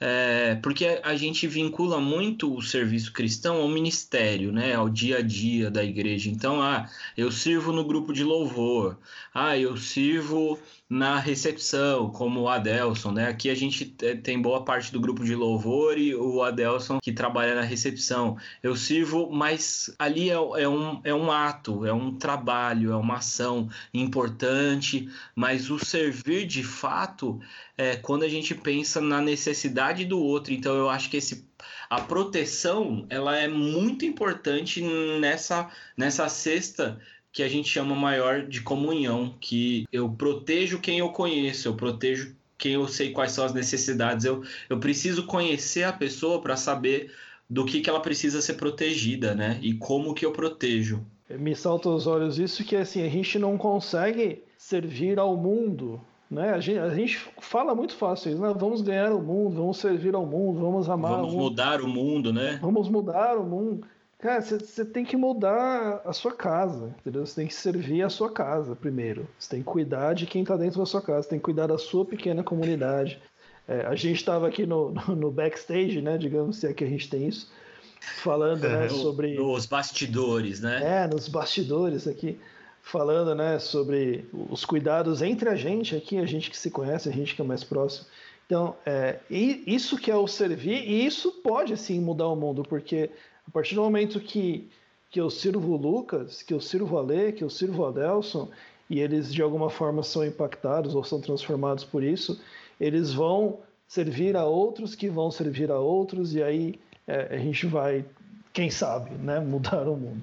é, 0.00 0.56
porque 0.56 1.00
a 1.02 1.14
gente 1.16 1.46
vincula 1.46 2.00
muito 2.00 2.54
o 2.54 2.60
serviço 2.60 3.12
cristão 3.12 3.56
ao 3.56 3.68
ministério, 3.68 4.52
né, 4.52 4.74
ao 4.74 4.88
dia 4.88 5.18
a 5.18 5.22
dia 5.22 5.70
da 5.70 5.84
igreja. 5.84 6.28
Então, 6.28 6.60
ah, 6.60 6.88
eu 7.16 7.30
sirvo 7.30 7.72
no 7.72 7.84
grupo 7.84 8.12
de 8.12 8.24
louvor, 8.24 8.98
ah, 9.32 9.56
eu 9.56 9.76
sirvo 9.76 10.58
na 10.94 11.18
recepção, 11.18 12.08
como 12.08 12.42
o 12.42 12.48
Adelson, 12.48 13.10
né? 13.10 13.26
Aqui 13.26 13.50
a 13.50 13.54
gente 13.54 13.84
tem 13.84 14.40
boa 14.40 14.64
parte 14.64 14.92
do 14.92 15.00
grupo 15.00 15.24
de 15.24 15.34
louvor 15.34 15.98
e 15.98 16.14
o 16.14 16.40
Adelson 16.40 17.00
que 17.02 17.12
trabalha 17.12 17.52
na 17.56 17.62
recepção. 17.62 18.38
Eu 18.62 18.76
sirvo, 18.76 19.28
mas 19.28 19.92
ali 19.98 20.30
é, 20.30 20.34
é, 20.34 20.68
um, 20.68 21.00
é 21.02 21.12
um 21.12 21.32
ato, 21.32 21.84
é 21.84 21.92
um 21.92 22.14
trabalho, 22.16 22.92
é 22.92 22.96
uma 22.96 23.16
ação 23.16 23.68
importante, 23.92 25.08
mas 25.34 25.68
o 25.68 25.84
servir 25.84 26.46
de 26.46 26.62
fato 26.62 27.40
é 27.76 27.96
quando 27.96 28.22
a 28.22 28.28
gente 28.28 28.54
pensa 28.54 29.00
na 29.00 29.20
necessidade 29.20 30.04
do 30.04 30.20
outro. 30.20 30.52
Então 30.52 30.76
eu 30.76 30.88
acho 30.88 31.10
que 31.10 31.16
esse 31.16 31.44
a 31.90 32.00
proteção 32.00 33.04
ela 33.10 33.36
é 33.36 33.48
muito 33.48 34.04
importante 34.04 34.80
nessa 35.18 35.68
nessa 35.96 36.28
cesta 36.28 37.00
que 37.34 37.42
a 37.42 37.48
gente 37.48 37.68
chama 37.68 37.96
maior 37.96 38.46
de 38.46 38.60
comunhão, 38.62 39.34
que 39.40 39.88
eu 39.92 40.08
protejo 40.08 40.78
quem 40.78 41.00
eu 41.00 41.08
conheço, 41.08 41.66
eu 41.66 41.74
protejo 41.74 42.32
quem 42.56 42.74
eu 42.74 42.86
sei 42.86 43.10
quais 43.10 43.32
são 43.32 43.44
as 43.44 43.52
necessidades. 43.52 44.24
Eu, 44.24 44.44
eu 44.70 44.78
preciso 44.78 45.26
conhecer 45.26 45.82
a 45.82 45.92
pessoa 45.92 46.40
para 46.40 46.56
saber 46.56 47.12
do 47.50 47.64
que, 47.66 47.80
que 47.80 47.90
ela 47.90 47.98
precisa 47.98 48.40
ser 48.40 48.54
protegida, 48.54 49.34
né? 49.34 49.58
E 49.60 49.74
como 49.74 50.14
que 50.14 50.24
eu 50.24 50.30
protejo. 50.30 51.04
Me 51.28 51.56
salta 51.56 51.88
aos 51.88 52.06
olhos 52.06 52.38
isso 52.38 52.64
que 52.64 52.76
assim, 52.76 53.02
a 53.02 53.08
gente 53.08 53.36
não 53.36 53.58
consegue 53.58 54.44
servir 54.56 55.18
ao 55.18 55.36
mundo. 55.36 56.00
Né? 56.30 56.50
A, 56.50 56.60
gente, 56.60 56.78
a 56.78 56.94
gente 56.94 57.18
fala 57.40 57.74
muito 57.74 57.96
fácil 57.96 58.30
isso, 58.30 58.40
né? 58.40 58.54
Vamos 58.56 58.80
ganhar 58.80 59.12
o 59.12 59.20
mundo, 59.20 59.56
vamos 59.56 59.78
servir 59.78 60.14
ao 60.14 60.24
mundo, 60.24 60.60
vamos 60.60 60.88
amar 60.88 61.16
vamos 61.16 61.32
o 61.32 61.36
mundo. 61.36 61.42
mudar 61.42 61.80
o 61.80 61.88
mundo, 61.88 62.32
né? 62.32 62.60
Vamos 62.62 62.88
mudar 62.88 63.36
o 63.36 63.44
mundo. 63.44 63.84
Cara, 64.24 64.40
você 64.40 64.86
tem 64.86 65.04
que 65.04 65.18
mudar 65.18 66.00
a 66.02 66.10
sua 66.14 66.32
casa, 66.32 66.94
entendeu? 66.98 67.26
Você 67.26 67.34
tem 67.34 67.46
que 67.46 67.52
servir 67.52 68.00
a 68.00 68.08
sua 68.08 68.32
casa 68.32 68.74
primeiro. 68.74 69.28
Você 69.38 69.50
tem 69.50 69.58
que 69.58 69.66
cuidar 69.66 70.14
de 70.14 70.24
quem 70.24 70.40
está 70.40 70.56
dentro 70.56 70.78
da 70.78 70.86
sua 70.86 71.02
casa, 71.02 71.28
tem 71.28 71.38
que 71.38 71.44
cuidar 71.44 71.66
da 71.66 71.76
sua 71.76 72.06
pequena 72.06 72.42
comunidade. 72.42 73.20
É, 73.68 73.82
a 73.82 73.94
gente 73.94 74.16
estava 74.16 74.48
aqui 74.48 74.64
no, 74.64 74.92
no, 74.92 75.14
no, 75.14 75.30
backstage, 75.30 76.00
né? 76.00 76.16
Digamos 76.16 76.56
se 76.56 76.66
é 76.66 76.72
que 76.72 76.82
a 76.82 76.86
gente 76.86 77.10
tem 77.10 77.28
isso, 77.28 77.52
falando 78.00 78.66
né, 78.66 78.88
sobre. 78.88 79.34
Nos 79.34 79.66
bastidores, 79.66 80.58
né? 80.62 81.02
É, 81.02 81.06
nos 81.06 81.28
bastidores 81.28 82.08
aqui, 82.08 82.40
falando 82.80 83.34
né, 83.34 83.58
sobre 83.58 84.26
os 84.32 84.64
cuidados 84.64 85.20
entre 85.20 85.50
a 85.50 85.54
gente 85.54 85.94
aqui, 85.94 86.16
a 86.16 86.24
gente 86.24 86.48
que 86.48 86.56
se 86.56 86.70
conhece, 86.70 87.10
a 87.10 87.12
gente 87.12 87.34
que 87.34 87.42
é 87.42 87.44
mais 87.44 87.62
próximo. 87.62 88.06
Então, 88.46 88.74
é, 88.86 89.18
isso 89.28 89.98
que 89.98 90.10
é 90.10 90.16
o 90.16 90.26
servir, 90.26 90.82
e 90.82 91.04
isso 91.04 91.30
pode 91.42 91.76
sim 91.76 92.00
mudar 92.00 92.28
o 92.28 92.36
mundo, 92.36 92.62
porque 92.62 93.10
a 93.46 93.50
partir 93.50 93.74
do 93.74 93.82
momento 93.82 94.20
que, 94.20 94.68
que 95.10 95.20
eu 95.20 95.30
sirvo 95.30 95.72
o 95.72 95.76
Lucas, 95.76 96.42
que 96.42 96.52
eu 96.52 96.60
sirvo 96.60 96.98
a 96.98 97.02
Lê, 97.02 97.32
que 97.32 97.44
eu 97.44 97.50
sirvo 97.50 97.82
o 97.82 97.86
Adelson, 97.86 98.50
e 98.88 99.00
eles 99.00 99.32
de 99.32 99.42
alguma 99.42 99.70
forma 99.70 100.02
são 100.02 100.24
impactados 100.24 100.94
ou 100.94 101.04
são 101.04 101.20
transformados 101.20 101.84
por 101.84 102.02
isso, 102.02 102.40
eles 102.80 103.12
vão 103.12 103.60
servir 103.86 104.36
a 104.36 104.44
outros 104.44 104.94
que 104.94 105.08
vão 105.08 105.30
servir 105.30 105.70
a 105.70 105.78
outros, 105.78 106.34
e 106.34 106.42
aí 106.42 106.80
é, 107.06 107.34
a 107.34 107.38
gente 107.38 107.66
vai, 107.66 108.04
quem 108.52 108.70
sabe, 108.70 109.10
né, 109.14 109.40
mudar 109.40 109.88
o 109.88 109.96
mundo. 109.96 110.22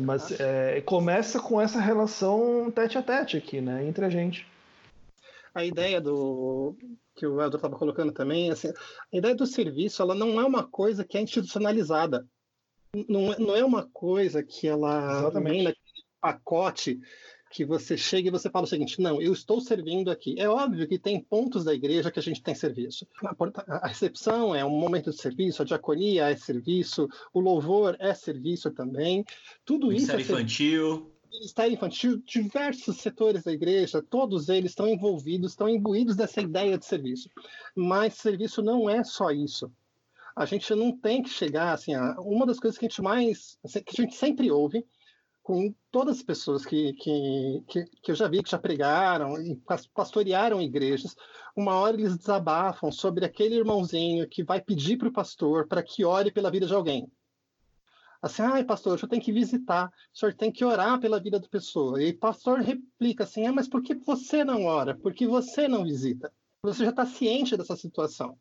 Mas 0.00 0.40
é, 0.40 0.80
começa 0.80 1.38
com 1.38 1.60
essa 1.60 1.78
relação 1.78 2.70
tete 2.74 2.96
a 2.96 3.02
tete 3.02 3.36
aqui, 3.36 3.60
né, 3.60 3.86
entre 3.86 4.04
a 4.04 4.08
gente. 4.08 4.46
A 5.54 5.64
ideia 5.64 6.00
do 6.00 6.74
que 7.14 7.26
o 7.26 7.42
Elder 7.42 7.56
estava 7.56 7.76
colocando 7.76 8.10
também, 8.10 8.50
assim, 8.50 8.68
a 9.12 9.16
ideia 9.16 9.34
do 9.34 9.46
serviço, 9.46 10.00
ela 10.00 10.14
não 10.14 10.40
é 10.40 10.44
uma 10.44 10.66
coisa 10.66 11.04
que 11.04 11.18
é 11.18 11.20
institucionalizada 11.20 12.26
Não, 13.08 13.32
é, 13.32 13.38
não 13.38 13.56
é 13.56 13.64
uma 13.64 13.84
coisa 13.84 14.42
que 14.42 14.68
ela 14.68 15.20
Exatamente. 15.20 15.52
vem 15.52 15.62
naquele 15.62 16.04
pacote 16.20 17.00
que 17.50 17.64
você 17.64 17.96
chega 17.96 18.28
e 18.28 18.30
você 18.30 18.50
fala 18.50 18.64
o 18.64 18.68
seguinte: 18.68 19.00
não, 19.00 19.20
eu 19.20 19.32
estou 19.32 19.60
servindo 19.60 20.10
aqui. 20.10 20.34
É 20.38 20.48
óbvio 20.48 20.86
que 20.86 20.98
tem 20.98 21.20
pontos 21.20 21.64
da 21.64 21.74
igreja 21.74 22.10
que 22.10 22.18
a 22.18 22.22
gente 22.22 22.42
tem 22.42 22.54
serviço. 22.54 23.06
A 23.66 23.88
recepção 23.88 24.54
é 24.54 24.64
um 24.64 24.70
momento 24.70 25.10
de 25.10 25.16
serviço, 25.16 25.62
a 25.62 25.64
diaconia 25.64 26.30
é 26.30 26.36
serviço, 26.36 27.08
o 27.32 27.40
louvor 27.40 27.96
é 27.98 28.12
serviço 28.14 28.70
também. 28.70 29.24
Tudo 29.64 29.92
isso 29.92 30.12
é 30.12 30.20
infantil. 30.20 31.10
Ministério 31.30 31.72
infantil, 31.72 32.22
diversos 32.26 32.98
setores 32.98 33.42
da 33.42 33.52
igreja, 33.52 34.02
todos 34.02 34.50
eles 34.50 34.72
estão 34.72 34.86
envolvidos, 34.86 35.52
estão 35.52 35.66
imbuídos 35.66 36.14
dessa 36.14 36.42
ideia 36.42 36.76
de 36.76 36.84
serviço. 36.84 37.30
Mas 37.74 38.14
serviço 38.14 38.60
não 38.60 38.88
é 38.88 39.02
só 39.02 39.30
isso. 39.30 39.72
A 40.34 40.44
gente 40.46 40.74
não 40.74 40.96
tem 40.96 41.22
que 41.22 41.28
chegar 41.28 41.72
assim. 41.72 41.94
A, 41.94 42.20
uma 42.20 42.46
das 42.46 42.58
coisas 42.58 42.78
que 42.78 42.86
a 42.86 42.88
gente 42.88 43.02
mais, 43.02 43.58
que 43.84 44.00
a 44.00 44.02
gente 44.02 44.14
sempre 44.14 44.50
ouve 44.50 44.86
com 45.42 45.74
todas 45.90 46.18
as 46.18 46.22
pessoas 46.22 46.64
que, 46.64 46.92
que, 46.94 47.64
que, 47.66 47.84
que, 47.84 48.10
eu 48.12 48.14
já 48.14 48.28
vi 48.28 48.42
que 48.42 48.50
já 48.50 48.58
pregaram 48.58 49.40
e 49.42 49.60
pastorearam 49.92 50.62
igrejas, 50.62 51.16
uma 51.56 51.74
hora 51.74 51.96
eles 51.96 52.16
desabafam 52.16 52.92
sobre 52.92 53.24
aquele 53.24 53.56
irmãozinho 53.56 54.28
que 54.28 54.44
vai 54.44 54.60
pedir 54.60 54.96
para 54.96 55.08
o 55.08 55.12
pastor 55.12 55.66
para 55.66 55.82
que 55.82 56.04
ore 56.04 56.30
pela 56.30 56.50
vida 56.50 56.66
de 56.66 56.74
alguém. 56.74 57.10
Assim, 58.22 58.42
ai, 58.42 58.62
pastor, 58.62 58.94
o 58.94 58.98
senhor 58.98 59.08
tem 59.08 59.18
que 59.18 59.32
visitar, 59.32 59.92
o 60.14 60.16
senhor 60.16 60.32
tem 60.32 60.52
que 60.52 60.64
orar 60.64 61.00
pela 61.00 61.18
vida 61.18 61.40
da 61.40 61.48
pessoa. 61.48 62.00
E 62.00 62.10
o 62.10 62.18
pastor 62.18 62.60
replica 62.60 63.24
assim, 63.24 63.44
ah, 63.46 63.52
mas 63.52 63.68
por 63.68 63.82
que 63.82 63.96
você 63.96 64.44
não 64.44 64.64
ora? 64.64 64.96
Por 64.96 65.12
que 65.12 65.26
você 65.26 65.66
não 65.66 65.82
visita? 65.82 66.32
Você 66.62 66.84
já 66.84 66.90
está 66.90 67.04
ciente 67.04 67.56
dessa 67.56 67.74
situação. 67.74 68.38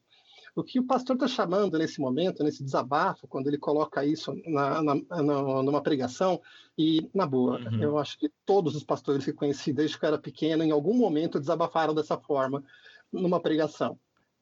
O 0.53 0.63
que 0.63 0.79
o 0.79 0.85
pastor 0.85 1.15
está 1.15 1.27
chamando 1.27 1.77
nesse 1.77 2.01
momento, 2.01 2.43
nesse 2.43 2.63
desabafo, 2.63 3.27
quando 3.27 3.47
ele 3.47 3.57
coloca 3.57 4.05
isso 4.05 4.35
na, 4.45 4.83
na, 4.83 4.95
na, 4.95 5.63
numa 5.63 5.81
pregação, 5.81 6.41
e 6.77 7.09
na 7.13 7.25
boa, 7.25 7.59
uhum. 7.59 7.81
eu 7.81 7.97
acho 7.97 8.17
que 8.17 8.29
todos 8.45 8.75
os 8.75 8.83
pastores 8.83 9.23
que 9.23 9.31
conheci 9.31 9.71
desde 9.71 9.97
que 9.97 10.03
eu 10.03 10.09
era 10.09 10.17
pequeno, 10.17 10.63
em 10.63 10.71
algum 10.71 10.93
momento 10.93 11.39
desabafaram 11.39 11.95
dessa 11.95 12.17
forma 12.17 12.63
numa 13.11 13.39
pregação. 13.39 13.97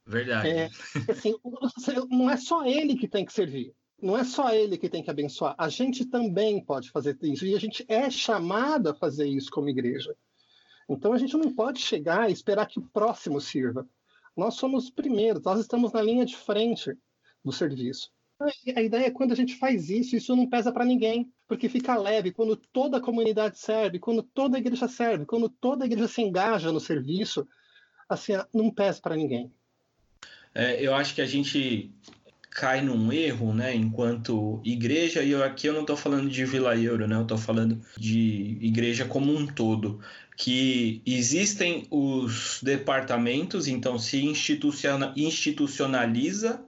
Verdade. 0.05 0.47
É, 0.47 0.69
assim, 1.07 1.35
não 2.09 2.29
é 2.29 2.37
só 2.37 2.65
ele 2.65 2.95
que 2.95 3.07
tem 3.07 3.23
que 3.23 3.33
servir. 3.33 3.73
Não 4.01 4.17
é 4.17 4.23
só 4.23 4.51
ele 4.53 4.77
que 4.77 4.89
tem 4.89 5.03
que 5.03 5.11
abençoar. 5.11 5.53
A 5.57 5.69
gente 5.69 6.05
também 6.05 6.63
pode 6.63 6.89
fazer 6.89 7.17
isso. 7.21 7.45
E 7.45 7.53
a 7.53 7.59
gente 7.59 7.85
é 7.87 8.09
chamado 8.09 8.89
a 8.89 8.95
fazer 8.95 9.27
isso 9.27 9.51
como 9.51 9.69
igreja. 9.69 10.15
Então 10.89 11.13
a 11.13 11.17
gente 11.17 11.37
não 11.37 11.53
pode 11.53 11.79
chegar 11.79 12.29
e 12.29 12.33
esperar 12.33 12.65
que 12.65 12.79
o 12.79 12.89
próximo 12.93 13.39
sirva. 13.39 13.87
Nós 14.35 14.55
somos 14.55 14.85
os 14.85 14.89
primeiros, 14.89 15.43
nós 15.43 15.59
estamos 15.59 15.91
na 15.91 16.01
linha 16.01 16.25
de 16.25 16.35
frente 16.35 16.97
do 17.43 17.51
serviço. 17.51 18.11
A 18.75 18.81
ideia 18.81 19.07
é 19.07 19.11
quando 19.11 19.33
a 19.33 19.35
gente 19.35 19.55
faz 19.55 19.89
isso, 19.89 20.15
isso 20.15 20.33
não 20.33 20.49
pesa 20.49 20.71
para 20.71 20.85
ninguém, 20.85 21.29
porque 21.45 21.67
fica 21.67 21.97
leve 21.97 22.31
quando 22.31 22.55
toda 22.55 22.97
a 22.97 23.01
comunidade 23.01 23.59
serve, 23.59 23.99
quando 23.99 24.23
toda 24.23 24.55
a 24.55 24.59
igreja 24.59 24.87
serve, 24.87 25.25
quando 25.25 25.49
toda 25.49 25.83
a 25.83 25.87
igreja 25.87 26.07
se 26.07 26.21
engaja 26.21 26.71
no 26.71 26.79
serviço, 26.79 27.45
assim, 28.07 28.33
não 28.53 28.71
pesa 28.71 29.01
para 29.01 29.17
ninguém. 29.17 29.51
É, 30.55 30.81
eu 30.81 30.95
acho 30.95 31.13
que 31.13 31.21
a 31.21 31.25
gente 31.25 31.93
cai 32.49 32.81
num 32.81 33.11
erro, 33.13 33.53
né, 33.53 33.75
enquanto 33.75 34.59
igreja, 34.63 35.21
e 35.21 35.31
eu, 35.31 35.43
aqui 35.43 35.67
eu 35.67 35.73
não 35.73 35.81
estou 35.81 35.95
falando 35.95 36.29
de 36.29 36.45
Vila 36.45 36.75
Euro, 36.75 37.07
né, 37.07 37.15
eu 37.15 37.21
estou 37.21 37.37
falando 37.37 37.79
de 37.97 38.57
igreja 38.59 39.05
como 39.05 39.33
um 39.35 39.45
todo, 39.45 39.99
que 40.35 41.01
existem 41.05 41.85
os 41.91 42.59
departamentos, 42.63 43.67
então 43.67 43.99
se 43.99 44.23
institucionaliza 45.15 46.63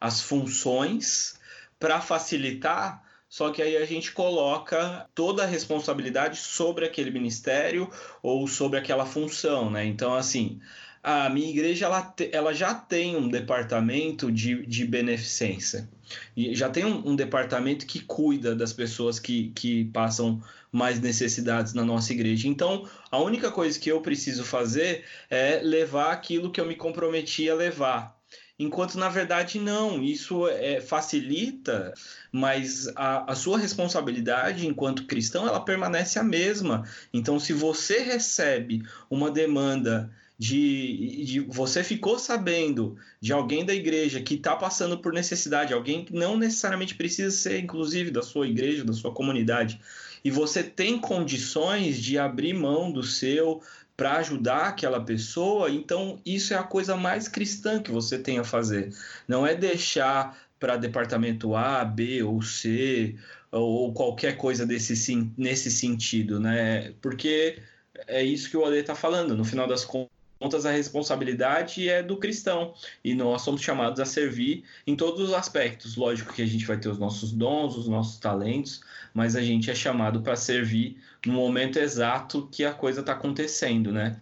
as 0.00 0.20
funções 0.22 1.38
para 1.78 2.00
facilitar, 2.00 3.02
só 3.28 3.50
que 3.50 3.60
aí 3.60 3.76
a 3.76 3.84
gente 3.84 4.12
coloca 4.12 5.06
toda 5.14 5.42
a 5.42 5.46
responsabilidade 5.46 6.38
sobre 6.38 6.86
aquele 6.86 7.10
ministério 7.10 7.90
ou 8.22 8.46
sobre 8.46 8.78
aquela 8.78 9.04
função, 9.04 9.70
né? 9.70 9.84
Então, 9.84 10.14
assim, 10.14 10.60
a 11.02 11.28
minha 11.28 11.48
igreja 11.48 11.86
ela, 11.86 12.02
te, 12.02 12.30
ela 12.32 12.52
já 12.52 12.74
tem 12.74 13.16
um 13.16 13.28
departamento 13.28 14.30
de, 14.30 14.66
de 14.66 14.84
beneficência. 14.84 15.88
E 16.36 16.54
já 16.54 16.68
tem 16.68 16.84
um, 16.84 17.10
um, 17.10 17.16
departamento 17.16 17.86
que 17.86 18.00
cuida 18.00 18.54
das 18.54 18.72
pessoas 18.72 19.18
que, 19.18 19.52
que 19.54 19.84
passam 19.86 20.42
mais 20.72 21.00
necessidades 21.00 21.74
na 21.74 21.84
nossa 21.84 22.12
igreja. 22.12 22.48
Então, 22.48 22.88
a 23.10 23.18
única 23.18 23.50
coisa 23.50 23.78
que 23.78 23.90
eu 23.90 24.00
preciso 24.00 24.44
fazer 24.44 25.04
é 25.30 25.60
levar 25.62 26.12
aquilo 26.12 26.50
que 26.50 26.60
eu 26.60 26.66
me 26.66 26.74
comprometi 26.74 27.48
a 27.48 27.54
levar. 27.54 28.18
Enquanto 28.58 28.98
na 28.98 29.08
verdade 29.08 29.60
não, 29.60 30.02
isso 30.02 30.48
é, 30.48 30.80
facilita, 30.80 31.94
mas 32.32 32.88
a, 32.96 33.30
a 33.30 33.36
sua 33.36 33.56
responsabilidade 33.56 34.66
enquanto 34.66 35.06
cristão 35.06 35.46
ela 35.46 35.60
permanece 35.60 36.18
a 36.18 36.24
mesma. 36.24 36.84
Então, 37.14 37.38
se 37.38 37.52
você 37.52 38.00
recebe 38.00 38.82
uma 39.08 39.30
demanda 39.30 40.10
de, 40.38 41.24
de, 41.24 41.40
você 41.40 41.82
ficou 41.82 42.18
sabendo 42.18 42.96
de 43.20 43.32
alguém 43.32 43.64
da 43.66 43.74
igreja 43.74 44.20
que 44.20 44.34
está 44.34 44.54
passando 44.54 44.98
por 44.98 45.12
necessidade, 45.12 45.74
alguém 45.74 46.04
que 46.04 46.14
não 46.14 46.36
necessariamente 46.36 46.94
precisa 46.94 47.30
ser, 47.30 47.58
inclusive, 47.58 48.10
da 48.12 48.22
sua 48.22 48.46
igreja, 48.46 48.84
da 48.84 48.92
sua 48.92 49.12
comunidade, 49.12 49.80
e 50.24 50.30
você 50.30 50.62
tem 50.62 50.98
condições 50.98 52.00
de 52.00 52.18
abrir 52.18 52.54
mão 52.54 52.92
do 52.92 53.02
seu 53.02 53.60
para 53.96 54.18
ajudar 54.18 54.68
aquela 54.68 55.00
pessoa, 55.00 55.68
então 55.70 56.20
isso 56.24 56.54
é 56.54 56.56
a 56.56 56.62
coisa 56.62 56.96
mais 56.96 57.26
cristã 57.26 57.82
que 57.82 57.90
você 57.90 58.16
tem 58.16 58.38
a 58.38 58.44
fazer. 58.44 58.94
Não 59.26 59.44
é 59.44 59.56
deixar 59.56 60.38
para 60.60 60.76
departamento 60.76 61.56
A, 61.56 61.84
B 61.84 62.22
ou 62.22 62.40
C 62.42 63.16
ou 63.50 63.92
qualquer 63.92 64.36
coisa 64.36 64.64
desse 64.64 65.32
nesse 65.36 65.68
sentido, 65.70 66.38
né? 66.38 66.92
Porque 67.00 67.58
é 68.06 68.22
isso 68.22 68.48
que 68.50 68.56
o 68.56 68.64
Ale 68.64 68.78
está 68.78 68.94
falando. 68.94 69.36
No 69.36 69.44
final 69.44 69.66
das 69.66 69.84
contas 69.84 70.17
contas, 70.38 70.64
a 70.64 70.70
responsabilidade 70.70 71.88
é 71.88 72.02
do 72.02 72.16
cristão 72.16 72.74
e 73.04 73.14
nós 73.14 73.42
somos 73.42 73.60
chamados 73.60 74.00
a 74.00 74.04
servir 74.04 74.64
em 74.86 74.94
todos 74.94 75.28
os 75.28 75.34
aspectos. 75.34 75.96
Lógico 75.96 76.32
que 76.32 76.42
a 76.42 76.46
gente 76.46 76.64
vai 76.64 76.78
ter 76.78 76.88
os 76.88 76.98
nossos 76.98 77.32
dons, 77.32 77.76
os 77.76 77.88
nossos 77.88 78.18
talentos, 78.18 78.80
mas 79.12 79.36
a 79.36 79.42
gente 79.42 79.70
é 79.70 79.74
chamado 79.74 80.20
para 80.20 80.36
servir 80.36 80.96
no 81.26 81.32
momento 81.32 81.78
exato 81.78 82.48
que 82.50 82.64
a 82.64 82.72
coisa 82.72 83.00
está 83.00 83.12
acontecendo, 83.12 83.92
né? 83.92 84.20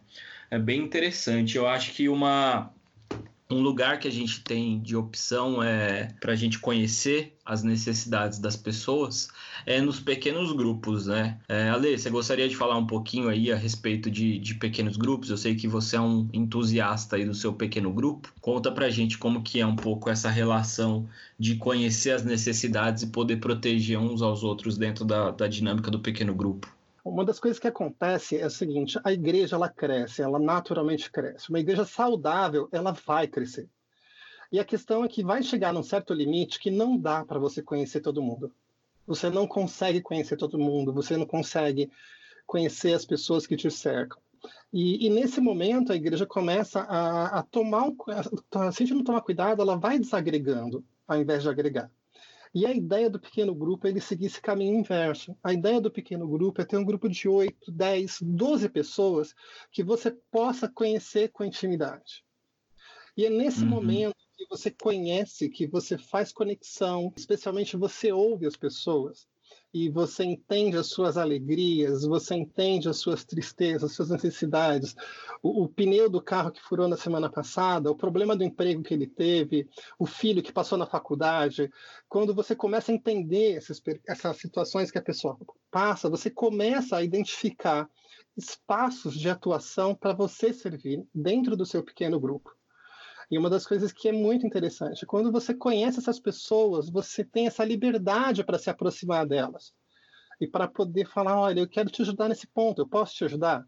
É 0.51 0.59
bem 0.59 0.81
interessante. 0.81 1.57
Eu 1.57 1.67
acho 1.67 1.93
que 1.93 2.09
uma 2.09 2.73
um 3.49 3.61
lugar 3.61 4.01
que 4.01 4.09
a 4.09 4.11
gente 4.11 4.41
tem 4.41 4.81
de 4.81 4.97
opção 4.97 5.63
é 5.63 6.09
para 6.21 6.33
a 6.33 6.37
gente 6.37 6.59
conhecer 6.59 7.37
as 7.45 7.63
necessidades 7.63 8.41
das 8.41 8.57
pessoas 8.57 9.29
é 9.65 9.81
nos 9.81 10.01
pequenos 10.01 10.53
grupos, 10.53 11.07
né? 11.07 11.39
É, 11.49 11.69
Ale, 11.69 11.97
você 11.97 12.11
gostaria 12.11 12.49
de 12.49 12.57
falar 12.57 12.77
um 12.77 12.87
pouquinho 12.87 13.29
aí 13.29 13.53
a 13.53 13.57
respeito 13.57 14.11
de, 14.11 14.39
de 14.39 14.55
pequenos 14.57 14.97
grupos? 14.97 15.31
Eu 15.31 15.37
sei 15.37 15.55
que 15.55 15.69
você 15.69 15.97
é 15.97 16.01
um 16.01 16.29
entusiasta 16.33 17.17
aí 17.17 17.25
do 17.25 17.35
seu 17.35 17.53
pequeno 17.53 17.93
grupo. 17.93 18.33
Conta 18.41 18.73
para 18.73 18.87
a 18.87 18.91
gente 18.91 19.17
como 19.17 19.43
que 19.43 19.61
é 19.61 19.67
um 19.67 19.77
pouco 19.77 20.11
essa 20.11 20.29
relação 20.29 21.09
de 21.39 21.55
conhecer 21.55 22.11
as 22.11 22.25
necessidades 22.25 23.05
e 23.05 23.07
poder 23.09 23.37
proteger 23.37 23.99
uns 23.99 24.23
aos 24.23 24.43
outros 24.43 24.77
dentro 24.77 25.05
da, 25.05 25.31
da 25.31 25.47
dinâmica 25.47 25.91
do 25.91 26.01
pequeno 26.01 26.35
grupo. 26.35 26.76
Uma 27.07 27.25
das 27.25 27.39
coisas 27.39 27.61
que 27.61 27.69
acontece 27.69 28.37
é 28.37 28.47
o 28.47 28.51
seguinte: 28.51 28.99
a 29.05 29.13
igreja 29.13 29.55
ela 29.55 29.69
cresce, 29.69 30.23
ela 30.23 30.41
naturalmente 30.41 31.09
cresce. 31.09 31.49
Uma 31.49 31.61
igreja 31.61 31.85
saudável, 31.85 32.69
ela 32.73 32.91
vai 32.91 33.29
crescer. 33.29 33.69
E 34.51 34.59
a 34.59 34.65
questão 34.65 35.05
é 35.05 35.09
que 35.09 35.23
vai 35.23 35.41
chegar 35.41 35.73
num 35.73 35.85
certo 35.85 36.13
limite 36.13 36.59
que 36.59 36.69
não 36.69 36.99
dá 36.99 37.25
para 37.25 37.39
você 37.39 37.63
conhecer 37.63 38.01
todo 38.01 38.21
mundo. 38.21 38.53
Você 39.07 39.31
não 39.31 39.47
consegue 39.47 40.01
conhecer 40.01 40.37
todo 40.37 40.59
mundo, 40.59 40.93
você 40.93 41.17
não 41.17 41.27
consegue 41.27 41.89
conhecer 42.45 42.93
as 42.93 43.05
pessoas 43.05 43.47
que 43.47 43.57
te 43.57 43.71
cercam. 43.71 44.19
E, 44.73 45.07
e 45.07 45.09
nesse 45.09 45.41
momento 45.41 45.93
a 45.93 45.97
igreja 45.97 46.27
começa 46.27 46.81
a, 46.81 47.39
a 47.39 47.43
tomar, 47.45 47.87
se 48.51 48.59
a 48.59 48.71
gente 48.71 48.95
não 48.95 49.05
tomar 49.05 49.21
cuidado, 49.21 49.63
ela 49.63 49.77
vai 49.77 49.97
desagregando 49.97 50.85
ao 51.07 51.21
invés 51.21 51.45
de 51.45 51.49
agregar. 51.49 51.89
E 52.57 52.65
a 52.65 52.73
ideia 52.73 53.11
do 53.11 53.21
pequeno 53.21 53.55
grupo 53.55 53.87
é 53.87 53.91
ele 53.91 54.01
seguir 54.01 54.25
esse 54.25 54.41
caminho 54.41 54.79
inverso. 54.79 55.37
A 55.45 55.53
ideia 55.53 55.79
do 55.79 55.91
pequeno 55.91 56.27
grupo 56.27 56.59
é 56.59 56.65
ter 56.65 56.79
um 56.79 56.85
grupo 56.87 57.07
de 57.07 57.29
8, 57.29 57.71
10, 57.71 58.23
12 58.23 58.71
pessoas 58.71 59.35
que 59.71 59.83
você 59.83 60.11
possa 60.31 60.67
conhecer 60.67 61.29
com 61.33 61.45
intimidade. 61.45 62.25
E 63.15 63.27
é 63.27 63.29
nesse 63.29 63.63
uhum. 63.63 63.69
momento 63.69 64.17
que 64.35 64.47
você 64.49 64.71
conhece, 64.71 65.51
que 65.51 65.67
você 65.67 65.99
faz 65.99 66.33
conexão, 66.33 67.13
especialmente 67.15 67.77
você 67.77 68.11
ouve 68.11 68.47
as 68.47 68.57
pessoas 68.57 69.29
e 69.77 69.91
você 69.91 70.25
entende 70.25 70.79
as 70.79 70.87
suas 70.87 71.19
alegrias, 71.19 72.03
você 72.03 72.35
entende 72.35 72.89
as 72.89 72.97
suas 72.97 73.27
tristezas, 73.27 73.91
as 73.91 73.93
suas 73.93 74.09
necessidades, 74.09 74.97
o, 75.43 75.65
o, 75.65 75.69
pneu 75.69 76.09
do 76.09 76.23
carro 76.23 76.51
que 76.51 76.63
furou 76.63 76.89
na 76.89 76.97
semana 76.97 77.31
passada, 77.31 77.91
o 77.91 77.95
problema 77.95 78.35
do 78.35 78.43
emprego 78.43 78.83
que 78.83 78.95
ele 78.95 79.07
teve, 79.07 79.69
o 79.99 80.07
filho 80.07 80.43
que 80.43 80.51
passou 80.51 80.79
na 80.79 80.87
faculdade. 80.87 81.71
Quando 82.09 82.35
você 82.35 82.57
começa 82.57 82.91
a 82.91 82.95
entender 82.95 83.53
essas, 83.53 83.83
essas 84.09 84.39
situações 84.39 84.91
que 84.91 84.97
a 84.97 85.03
pessoa 85.03 85.37
passa, 85.71 86.09
você 86.09 86.31
começa 86.31 86.97
a 86.97 87.05
identificar 87.05 87.87
espaços 88.35 89.15
de 89.15 89.29
atuação 89.29 89.95
para 89.95 90.15
você 90.15 90.55
servir 90.55 91.05
dentro 91.15 91.55
do 91.55 91.67
seu 91.67 91.83
pequeno 91.85 92.19
grupo. 92.19 92.51
E 93.31 93.37
uma 93.37 93.51
das 93.51 93.67
coisas 93.67 93.93
que 93.93 94.09
é 94.09 94.13
muito 94.13 94.47
interessante, 94.47 95.05
quando 95.05 95.33
você 95.33 95.53
conhece 95.53 95.99
essas 95.99 96.21
pessoas, 96.21 96.89
você 96.89 97.25
tem 97.25 97.47
essa 97.47 97.65
liberdade 97.65 98.45
para 98.45 98.59
se 98.59 98.71
aproximar 98.71 99.27
delas 99.27 99.75
e 100.41 100.47
para 100.47 100.69
poder 100.69 101.07
falar, 101.09 101.41
olha, 101.41 101.61
eu 101.61 101.69
quero 101.69 101.91
te 101.91 102.03
ajudar 102.03 102.29
nesse 102.29 102.47
ponto, 102.47 102.81
eu 102.81 102.87
posso 102.87 103.15
te 103.15 103.25
ajudar. 103.25 103.67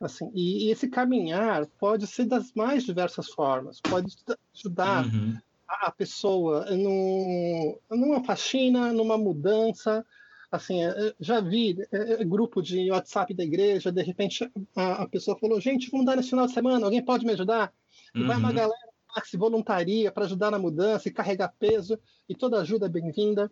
Assim, 0.00 0.30
e, 0.34 0.66
e 0.66 0.70
esse 0.72 0.88
caminhar 0.88 1.66
pode 1.78 2.06
ser 2.08 2.24
das 2.24 2.52
mais 2.54 2.82
diversas 2.82 3.28
formas, 3.28 3.80
pode 3.80 4.16
ajudar 4.52 5.06
uhum. 5.06 5.38
a, 5.68 5.92
pessoa 5.92 6.64
num, 6.70 7.78
numa 7.88 8.24
faxina, 8.24 8.92
numa 8.92 9.16
mudança. 9.16 10.04
Assim, 10.50 10.82
é, 10.82 11.14
já 11.20 11.40
vi 11.40 11.76
é, 11.92 12.14
é, 12.14 12.24
grupo 12.24 12.60
de 12.60 12.90
WhatsApp 12.90 13.32
da 13.32 13.44
igreja, 13.44 13.92
de 13.92 14.02
repente 14.02 14.50
a, 14.74 15.02
a, 15.04 15.08
pessoa 15.08 15.38
falou, 15.38 15.60
gente, 15.60 15.88
vamos 15.88 16.04
dar 16.04 16.16
nesse 16.16 16.30
final 16.30 16.46
de 16.46 16.52
semana, 16.52 16.84
alguém 16.84 17.04
pode 17.04 17.24
me 17.24 17.32
ajudar? 17.32 17.72
Uhum. 18.14 18.26
vai 18.26 18.36
uma 18.36 18.48
uhum. 18.48 18.54
galera 18.54 18.92
que 19.20 19.28
se 19.28 19.36
voluntaria 19.36 20.10
para 20.10 20.24
ajudar 20.24 20.50
na 20.50 20.58
mudança 20.58 21.08
e 21.08 21.12
carregar 21.12 21.54
peso, 21.58 21.98
e 22.28 22.34
toda 22.34 22.60
ajuda 22.60 22.86
é 22.86 22.88
bem-vinda. 22.88 23.50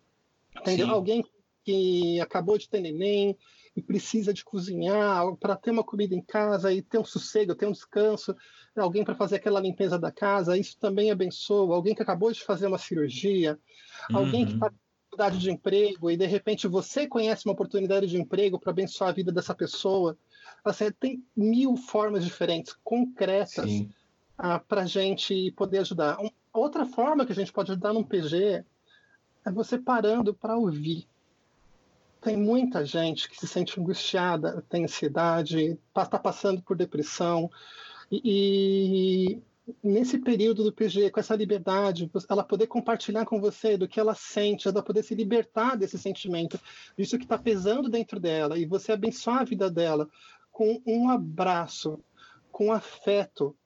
Entendeu? 0.57 0.91
Alguém 0.91 1.25
que 1.65 2.21
acabou 2.21 2.57
de 2.59 2.69
ter 2.69 2.81
neném 2.81 3.37
e 3.77 3.83
precisa 3.83 4.33
de 4.33 4.45
cozinhar 4.45 5.25
para 5.37 5.57
ter 5.57 5.71
uma 5.71 5.85
comida 5.85 6.15
em 6.15 6.23
casa 6.23 6.73
e 6.73 6.83
ter 6.83 6.99
um 6.99 7.05
sossego, 7.05 7.55
ter 7.55 7.67
um 7.67 7.73
descanso, 7.73 8.35
alguém 8.77 9.05
para 9.05 9.15
fazer 9.15 9.37
aquela 9.37 9.61
limpeza 9.61 9.99
da 9.99 10.11
casa, 10.11 10.59
isso 10.59 10.77
também 10.79 11.11
abençoa. 11.11 11.75
Alguém 11.75 11.95
que 11.95 12.03
acabou 12.03 12.33
de 12.33 12.43
fazer 12.43 12.67
uma 12.67 12.79
cirurgia, 12.79 13.59
uhum. 14.11 14.19
alguém 14.19 14.47
que 14.47 14.55
está 14.55 14.71
com 14.71 14.77
dificuldade 14.77 15.39
de 15.39 15.51
emprego 15.51 16.11
e 16.11 16.17
de 16.17 16.27
repente 16.27 16.67
você 16.67 17.07
conhece 17.07 17.47
uma 17.47 17.53
oportunidade 17.53 18.07
de 18.07 18.17
emprego 18.17 18.59
para 18.59 18.71
abençoar 18.71 19.11
a 19.11 19.15
vida 19.15 19.31
dessa 19.31 19.55
pessoa. 19.55 20.17
Assim, 20.65 20.91
tem 20.99 21.25
mil 21.37 21.77
formas 21.77 22.25
diferentes, 22.25 22.75
concretas, 22.83 23.71
para 24.67 24.83
a 24.83 24.87
gente 24.87 25.51
poder 25.53 25.79
ajudar. 25.79 26.21
Um, 26.21 26.31
outra 26.53 26.87
forma 26.87 27.27
que 27.27 27.33
a 27.33 27.35
gente 27.35 27.53
pode 27.53 27.71
ajudar 27.73 27.93
num 27.93 28.03
PG 28.03 28.65
é 29.45 29.53
você 29.53 29.79
parando 29.79 30.35
para 30.35 30.57
ouvir 30.57 31.07
tem 32.21 32.37
muita 32.37 32.85
gente 32.85 33.29
que 33.29 33.37
se 33.37 33.47
sente 33.47 33.81
angustiada, 33.81 34.63
tem 34.69 34.85
ansiedade, 34.85 35.79
está 35.97 36.19
passando 36.19 36.63
por 36.63 36.77
depressão. 36.77 37.51
E, 38.11 39.41
e, 39.67 39.77
nesse 39.83 40.19
período 40.19 40.63
do 40.63 40.73
PG, 40.73 41.11
com 41.11 41.21
essa 41.21 41.35
liberdade, 41.35 42.11
ela 42.29 42.45
poder 42.45 42.67
compartilhar 42.67 43.25
com 43.25 43.41
você 43.41 43.77
do 43.77 43.89
que 43.89 43.99
ela 43.99 44.15
sente, 44.15 44.69
ela 44.69 44.83
poder 44.83 45.03
se 45.03 45.15
libertar 45.15 45.77
desse 45.77 45.99
sentimento, 45.99 46.61
disso 46.97 47.17
que 47.17 47.25
está 47.25 47.39
pesando 47.39 47.89
dentro 47.89 48.21
dela, 48.21 48.59
e 48.59 48.67
você 48.67 48.93
abençoar 48.93 49.41
a 49.41 49.45
vida 49.45 49.71
dela 49.71 50.09
com 50.53 50.83
um 50.87 51.09
abraço, 51.09 51.99
com 52.61 52.71
afeto. 52.75 53.57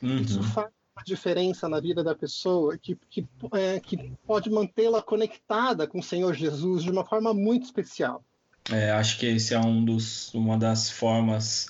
Uhum. 0.00 0.18
Isso 0.18 0.40
faz 0.44 0.68
uma 0.96 1.02
diferença 1.04 1.68
na 1.68 1.80
vida 1.80 2.04
da 2.04 2.14
pessoa 2.14 2.78
que, 2.78 2.96
que, 3.10 3.26
é, 3.52 3.80
que 3.80 4.12
pode 4.24 4.48
mantê-la 4.48 5.02
conectada 5.02 5.88
com 5.88 5.98
o 5.98 6.02
Senhor 6.02 6.32
Jesus 6.32 6.84
de 6.84 6.90
uma 6.92 7.04
forma 7.04 7.34
muito 7.34 7.64
especial. 7.64 8.24
É, 8.70 8.92
acho 8.92 9.18
que 9.18 9.26
esse 9.26 9.54
é 9.54 9.58
um 9.58 9.84
dos, 9.84 10.32
uma 10.32 10.56
das 10.56 10.88
formas 10.88 11.66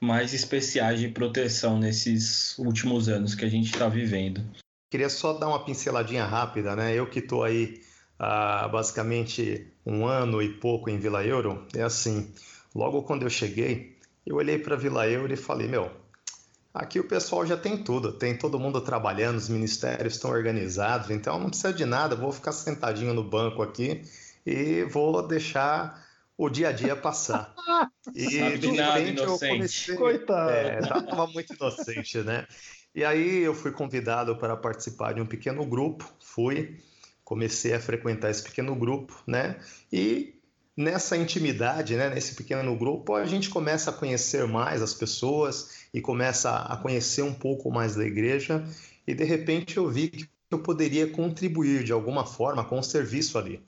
mais 0.00 0.34
especiais 0.34 0.98
de 0.98 1.06
proteção 1.06 1.78
nesses 1.78 2.58
últimos 2.58 3.08
anos 3.08 3.36
que 3.36 3.44
a 3.44 3.48
gente 3.48 3.66
está 3.66 3.88
vivendo. 3.88 4.44
Queria 4.90 5.08
só 5.08 5.34
dar 5.34 5.46
uma 5.46 5.64
pinceladinha 5.64 6.24
rápida, 6.24 6.74
né? 6.74 6.92
Eu 6.92 7.08
que 7.08 7.20
estou 7.20 7.44
aí 7.44 7.80
há 8.18 8.66
basicamente 8.66 9.72
um 9.86 10.04
ano 10.04 10.42
e 10.42 10.48
pouco 10.48 10.90
em 10.90 10.98
Vila 10.98 11.24
Euro, 11.24 11.64
é 11.76 11.82
assim, 11.82 12.28
logo 12.74 13.04
quando 13.04 13.22
eu 13.22 13.30
cheguei, 13.30 13.96
eu 14.26 14.34
olhei 14.34 14.58
para 14.58 14.74
Vila 14.74 15.08
Euro 15.08 15.32
e 15.32 15.36
falei, 15.36 15.68
meu, 15.68 16.02
Aqui 16.74 16.98
o 16.98 17.06
pessoal 17.06 17.46
já 17.46 17.56
tem 17.56 17.78
tudo, 17.84 18.12
tem 18.12 18.36
todo 18.36 18.58
mundo 18.58 18.80
trabalhando, 18.80 19.36
os 19.36 19.48
ministérios 19.48 20.14
estão 20.14 20.32
organizados, 20.32 21.08
então 21.08 21.38
não 21.38 21.48
precisa 21.48 21.72
de 21.72 21.84
nada, 21.84 22.16
vou 22.16 22.32
ficar 22.32 22.50
sentadinho 22.50 23.14
no 23.14 23.22
banco 23.22 23.62
aqui 23.62 24.02
e 24.44 24.82
vou 24.82 25.24
deixar 25.24 26.04
o 26.36 26.50
dia 26.50 26.70
a 26.70 26.72
dia 26.72 26.96
passar. 26.96 27.54
E 28.14 28.38
Sabe 28.38 28.58
de 28.58 28.72
nada, 28.72 28.98
repente 28.98 29.22
inocente. 29.22 29.50
eu 29.50 29.56
comecei. 29.56 29.96
Coitado. 29.96 30.50
É, 30.50 30.80
tava 30.80 31.26
muito 31.26 31.54
inocente, 31.54 32.18
né? 32.18 32.46
E 32.94 33.02
aí 33.04 33.38
eu 33.38 33.54
fui 33.54 33.72
convidado 33.72 34.36
para 34.36 34.56
participar 34.56 35.14
de 35.14 35.20
um 35.20 35.26
pequeno 35.26 35.64
grupo, 35.64 36.04
fui, 36.20 36.78
comecei 37.24 37.72
a 37.72 37.80
frequentar 37.80 38.30
esse 38.30 38.42
pequeno 38.42 38.76
grupo, 38.76 39.20
né? 39.26 39.58
E 39.90 40.33
nessa 40.76 41.16
intimidade, 41.16 41.96
né, 41.96 42.10
nesse 42.10 42.34
pequeno 42.34 42.76
grupo, 42.76 43.14
a 43.14 43.24
gente 43.24 43.48
começa 43.48 43.90
a 43.90 43.92
conhecer 43.92 44.46
mais 44.46 44.82
as 44.82 44.92
pessoas 44.92 45.86
e 45.92 46.00
começa 46.00 46.50
a 46.56 46.76
conhecer 46.76 47.22
um 47.22 47.32
pouco 47.32 47.70
mais 47.70 47.94
da 47.94 48.04
igreja. 48.04 48.64
E 49.06 49.14
de 49.14 49.24
repente 49.24 49.76
eu 49.76 49.88
vi 49.88 50.08
que 50.08 50.28
eu 50.50 50.58
poderia 50.58 51.06
contribuir 51.06 51.84
de 51.84 51.92
alguma 51.92 52.26
forma 52.26 52.64
com 52.64 52.78
o 52.78 52.82
serviço 52.82 53.38
ali. 53.38 53.62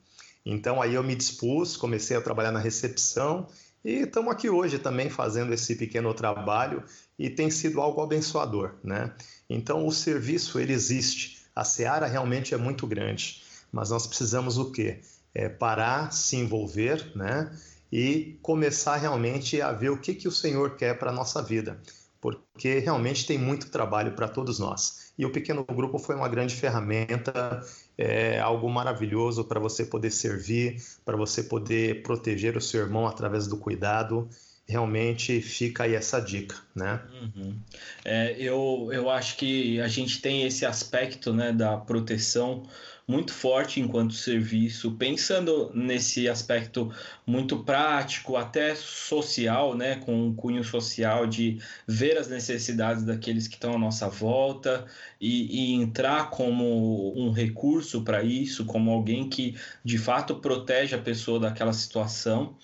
Então 0.45 0.81
aí 0.81 0.95
eu 0.95 1.03
me 1.03 1.15
dispus, 1.15 1.77
comecei 1.77 2.17
a 2.17 2.21
trabalhar 2.21 2.53
na 2.53 2.61
recepção 2.61 3.49
e 3.85 4.03
estamos 4.03 4.33
aqui 4.33 4.49
hoje 4.49 4.79
também 4.79 5.11
fazendo 5.11 5.53
esse 5.53 5.77
pequeno 5.77 6.13
trabalho 6.15 6.83
e 7.19 7.31
tem 7.31 7.51
sido 7.51 7.81
algo 7.81 8.01
abençoador, 8.01 8.75
né? 8.83 9.13
Então 9.49 9.87
o 9.87 9.93
serviço 9.93 10.59
ele 10.59 10.73
existe, 10.73 11.39
a 11.55 11.65
seara 11.65 12.07
realmente 12.07 12.55
é 12.55 12.57
muito 12.57 12.87
grande, 12.87 13.43
mas 13.73 13.91
nós 13.91 14.07
precisamos 14.07 14.59
o 14.59 14.71
quê? 14.73 15.01
É, 15.37 15.51
parar, 15.51 16.11
se 16.13 16.35
envolver, 16.37 17.13
né? 17.15 17.55
E 17.93 18.39
começar 18.41 18.97
realmente 18.97 19.61
a 19.61 19.71
ver 19.71 19.91
o 19.91 19.99
que, 19.99 20.15
que 20.15 20.27
o 20.27 20.33
Senhor 20.33 20.77
quer 20.77 20.99
para 20.99 21.11
a 21.11 21.15
nossa 21.15 21.43
vida, 21.43 21.79
porque 22.21 22.79
realmente 22.79 23.27
tem 23.27 23.39
muito 23.39 23.71
trabalho 23.71 24.13
para 24.13 24.27
todos 24.27 24.59
nós. 24.59 25.13
E 25.19 25.27
o 25.27 25.31
pequeno 25.31 25.63
grupo 25.63 25.99
foi 25.99 26.17
uma 26.17 26.29
grande 26.29 26.55
ferramenta, 26.55 27.63
é 27.99 28.41
algo 28.41 28.69
maravilhoso 28.71 29.45
para 29.45 29.61
você 29.61 29.85
poder 29.85 30.11
servir, 30.11 30.83
para 31.05 31.17
você 31.17 31.43
poder 31.43 32.03
proteger 32.03 32.57
o 32.57 32.61
seu 32.61 32.81
irmão 32.81 33.07
através 33.07 33.47
do 33.47 33.59
cuidado 33.59 34.29
realmente 34.69 35.41
fica 35.41 35.85
aí 35.85 35.95
essa 35.95 36.19
dica, 36.19 36.57
né? 36.75 37.01
Uhum. 37.23 37.57
É, 38.05 38.35
eu, 38.37 38.89
eu 38.93 39.09
acho 39.09 39.37
que 39.37 39.81
a 39.81 39.87
gente 39.87 40.21
tem 40.21 40.43
esse 40.43 40.67
aspecto 40.67 41.33
né, 41.33 41.53
da 41.53 41.77
proteção 41.77 42.65
muito 43.09 43.33
forte 43.33 43.81
enquanto 43.81 44.15
serviço, 44.15 44.93
pensando 44.93 45.71
nesse 45.73 46.29
aspecto 46.29 46.93
muito 47.25 47.63
prático, 47.63 48.37
até 48.37 48.75
social, 48.75 49.77
né, 49.77 49.97
com 49.97 50.27
um 50.27 50.35
cunho 50.35 50.65
social 50.65 51.27
de 51.27 51.61
ver 51.87 52.19
as 52.19 52.29
necessidades 52.29 53.05
daqueles 53.05 53.47
que 53.47 53.55
estão 53.55 53.75
à 53.75 53.79
nossa 53.79 54.09
volta 54.09 54.87
e, 55.21 55.73
e 55.73 55.75
entrar 55.75 56.31
como 56.31 57.17
um 57.17 57.31
recurso 57.31 58.03
para 58.03 58.25
isso, 58.25 58.65
como 58.65 58.91
alguém 58.91 59.29
que 59.29 59.57
de 59.85 59.99
fato 59.99 60.37
protege 60.37 60.97
a 60.97 61.01
pessoa 61.01 61.39
daquela 61.39 61.73
situação. 61.73 62.57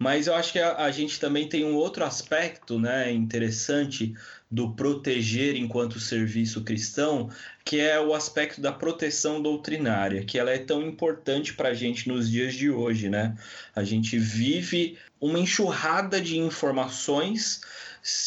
Mas 0.00 0.26
eu 0.26 0.34
acho 0.34 0.52
que 0.52 0.58
a, 0.58 0.76
a 0.78 0.90
gente 0.90 1.20
também 1.20 1.46
tem 1.46 1.62
um 1.62 1.74
outro 1.74 2.02
aspecto 2.04 2.80
né, 2.80 3.12
interessante 3.12 4.14
do 4.50 4.72
proteger 4.72 5.54
enquanto 5.56 6.00
serviço 6.00 6.64
cristão, 6.64 7.30
que 7.62 7.78
é 7.78 8.00
o 8.00 8.14
aspecto 8.14 8.62
da 8.62 8.72
proteção 8.72 9.42
doutrinária, 9.42 10.24
que 10.24 10.38
ela 10.38 10.50
é 10.50 10.58
tão 10.58 10.80
importante 10.82 11.52
para 11.52 11.68
a 11.68 11.74
gente 11.74 12.08
nos 12.08 12.30
dias 12.30 12.54
de 12.54 12.70
hoje, 12.70 13.10
né? 13.10 13.36
A 13.76 13.84
gente 13.84 14.18
vive 14.18 14.96
uma 15.20 15.38
enxurrada 15.38 16.18
de 16.18 16.38
informações 16.38 17.60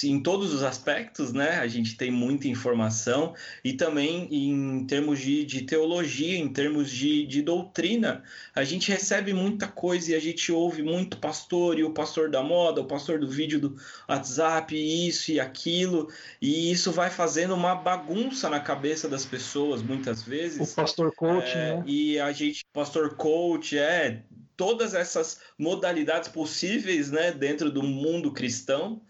em 0.04 0.22
todos 0.22 0.54
os 0.54 0.62
aspectos, 0.62 1.34
né? 1.34 1.60
A 1.60 1.68
gente 1.68 1.98
tem 1.98 2.12
muita 2.12 2.48
informação 2.48 3.34
e 3.64 3.74
também 3.74 4.28
em 4.32 4.86
termos 4.86 5.20
de, 5.20 5.44
de 5.44 5.62
teologia, 5.64 6.38
em 6.38 6.48
termos 6.48 6.92
de, 6.92 7.26
de 7.26 7.42
doutrina, 7.42 8.24
a 8.56 8.64
gente 8.64 8.92
recebe 8.92 9.34
muita 9.34 9.68
coisa 9.68 10.12
e 10.12 10.16
a 10.16 10.20
gente 10.20 10.52
ouve 10.52 10.84
muito 10.84 11.18
pastor 11.18 11.80
e 11.80 11.84
o 11.84 11.92
pastor 11.92 12.30
da 12.30 12.44
moda, 12.44 12.82
o 12.82 12.86
pastor 12.86 13.20
do 13.20 13.28
vídeo 13.28 13.60
do 13.60 13.76
WhatsApp, 14.08 14.76
isso 14.76 15.32
e 15.32 15.40
aquilo, 15.40 16.08
e 16.42 16.72
isso 16.72 16.92
vai 16.92 17.10
fazendo 17.10 17.56
uma 17.56 17.74
bagunça 17.74 18.50
na 18.50 18.60
cabeça 18.60 19.10
das 19.10 19.26
pessoas 19.26 19.82
muitas 19.82 20.22
vezes. 20.22 20.72
O 20.72 20.76
pastor 20.76 21.14
coach, 21.16 21.50
é, 21.50 21.78
né? 21.78 21.84
E 21.88 22.20
a 22.20 22.32
gente, 22.32 22.64
pastor 22.72 23.16
coach, 23.16 23.78
é 23.78 24.22
todas 24.56 24.94
essas 24.94 25.40
modalidades 25.58 26.30
possíveis, 26.30 27.10
né, 27.10 27.32
dentro 27.32 27.72
do 27.72 27.82
mundo 27.82 28.32
cristão 28.32 29.02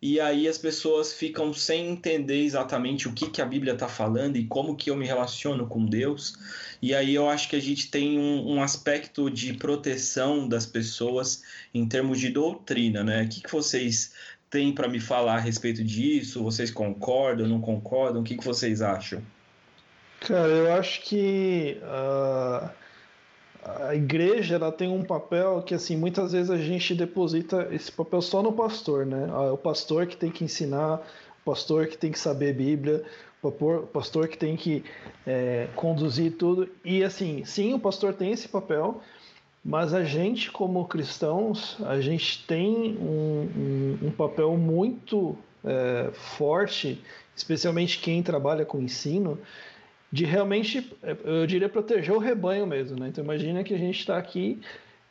e 0.00 0.20
aí 0.20 0.46
as 0.46 0.58
pessoas 0.58 1.12
ficam 1.14 1.54
sem 1.54 1.88
entender 1.88 2.42
exatamente 2.42 3.08
o 3.08 3.12
que, 3.12 3.30
que 3.30 3.40
a 3.40 3.46
Bíblia 3.46 3.72
está 3.72 3.88
falando 3.88 4.36
e 4.36 4.44
como 4.46 4.76
que 4.76 4.90
eu 4.90 4.96
me 4.96 5.06
relaciono 5.06 5.66
com 5.66 5.86
Deus. 5.86 6.34
E 6.82 6.94
aí 6.94 7.14
eu 7.14 7.28
acho 7.30 7.48
que 7.48 7.56
a 7.56 7.60
gente 7.60 7.90
tem 7.90 8.18
um, 8.18 8.56
um 8.56 8.62
aspecto 8.62 9.30
de 9.30 9.54
proteção 9.54 10.46
das 10.46 10.66
pessoas 10.66 11.42
em 11.72 11.88
termos 11.88 12.20
de 12.20 12.28
doutrina, 12.28 13.02
né? 13.02 13.22
O 13.22 13.28
que, 13.28 13.40
que 13.40 13.50
vocês 13.50 14.12
têm 14.50 14.72
para 14.72 14.86
me 14.86 15.00
falar 15.00 15.36
a 15.36 15.40
respeito 15.40 15.82
disso? 15.82 16.44
Vocês 16.44 16.70
concordam, 16.70 17.48
não 17.48 17.60
concordam? 17.60 18.20
O 18.20 18.24
que, 18.24 18.36
que 18.36 18.44
vocês 18.44 18.82
acham? 18.82 19.22
Cara, 20.20 20.48
eu 20.48 20.72
acho 20.74 21.00
que 21.02 21.78
uh, 21.82 22.68
a 23.86 23.94
igreja 23.94 24.54
ela 24.56 24.70
tem 24.70 24.88
um 24.88 25.02
papel 25.02 25.62
que 25.62 25.74
assim 25.74 25.96
muitas 25.96 26.32
vezes 26.32 26.50
a 26.50 26.56
gente 26.56 26.94
deposita 26.94 27.68
esse 27.72 27.90
papel 27.90 28.22
só 28.22 28.42
no 28.42 28.52
pastor, 28.52 29.04
né? 29.04 29.28
Ah, 29.32 29.44
é 29.44 29.50
o 29.50 29.56
pastor 29.56 30.06
que 30.06 30.16
tem 30.16 30.30
que 30.30 30.44
ensinar, 30.44 31.00
o 31.42 31.44
pastor 31.44 31.86
que 31.86 31.98
tem 31.98 32.12
que 32.12 32.18
saber 32.18 32.54
Bíblia, 32.54 33.04
o 33.42 33.50
pastor 33.86 34.28
que 34.28 34.38
tem 34.38 34.56
que 34.56 34.84
é, 35.26 35.68
conduzir 35.74 36.32
tudo. 36.32 36.68
E 36.84 37.02
assim, 37.02 37.44
sim, 37.44 37.74
o 37.74 37.78
pastor 37.78 38.14
tem 38.14 38.32
esse 38.32 38.48
papel, 38.48 39.00
mas 39.64 39.92
a 39.92 40.04
gente, 40.04 40.50
como 40.50 40.86
cristãos, 40.86 41.76
a 41.84 42.00
gente 42.00 42.44
tem 42.46 42.96
um, 43.00 43.48
um, 44.02 44.06
um 44.08 44.10
papel 44.10 44.56
muito 44.56 45.36
é, 45.64 46.10
forte, 46.12 47.02
especialmente 47.34 47.98
quem 47.98 48.22
trabalha 48.22 48.64
com 48.64 48.80
ensino, 48.80 49.38
de 50.16 50.24
realmente, 50.24 50.90
eu 51.24 51.46
diria, 51.46 51.68
proteger 51.68 52.14
o 52.14 52.18
rebanho 52.18 52.66
mesmo. 52.66 52.98
Né? 52.98 53.08
Então 53.08 53.22
imagina 53.22 53.62
que 53.62 53.74
a 53.74 53.78
gente 53.78 53.98
está 53.98 54.16
aqui 54.16 54.58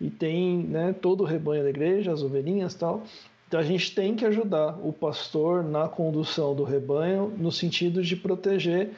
e 0.01 0.09
tem 0.09 0.57
né, 0.57 0.95
todo 0.99 1.21
o 1.21 1.25
rebanho 1.25 1.63
da 1.63 1.69
igreja, 1.69 2.11
as 2.11 2.23
ovelhinhas 2.23 2.73
e 2.73 2.79
tal, 2.79 3.03
então 3.47 3.59
a 3.59 3.63
gente 3.63 3.93
tem 3.93 4.15
que 4.15 4.25
ajudar 4.25 4.79
o 4.83 4.91
pastor 4.91 5.63
na 5.63 5.87
condução 5.87 6.55
do 6.55 6.63
rebanho, 6.63 7.31
no 7.37 7.51
sentido 7.51 8.01
de 8.01 8.15
proteger 8.15 8.89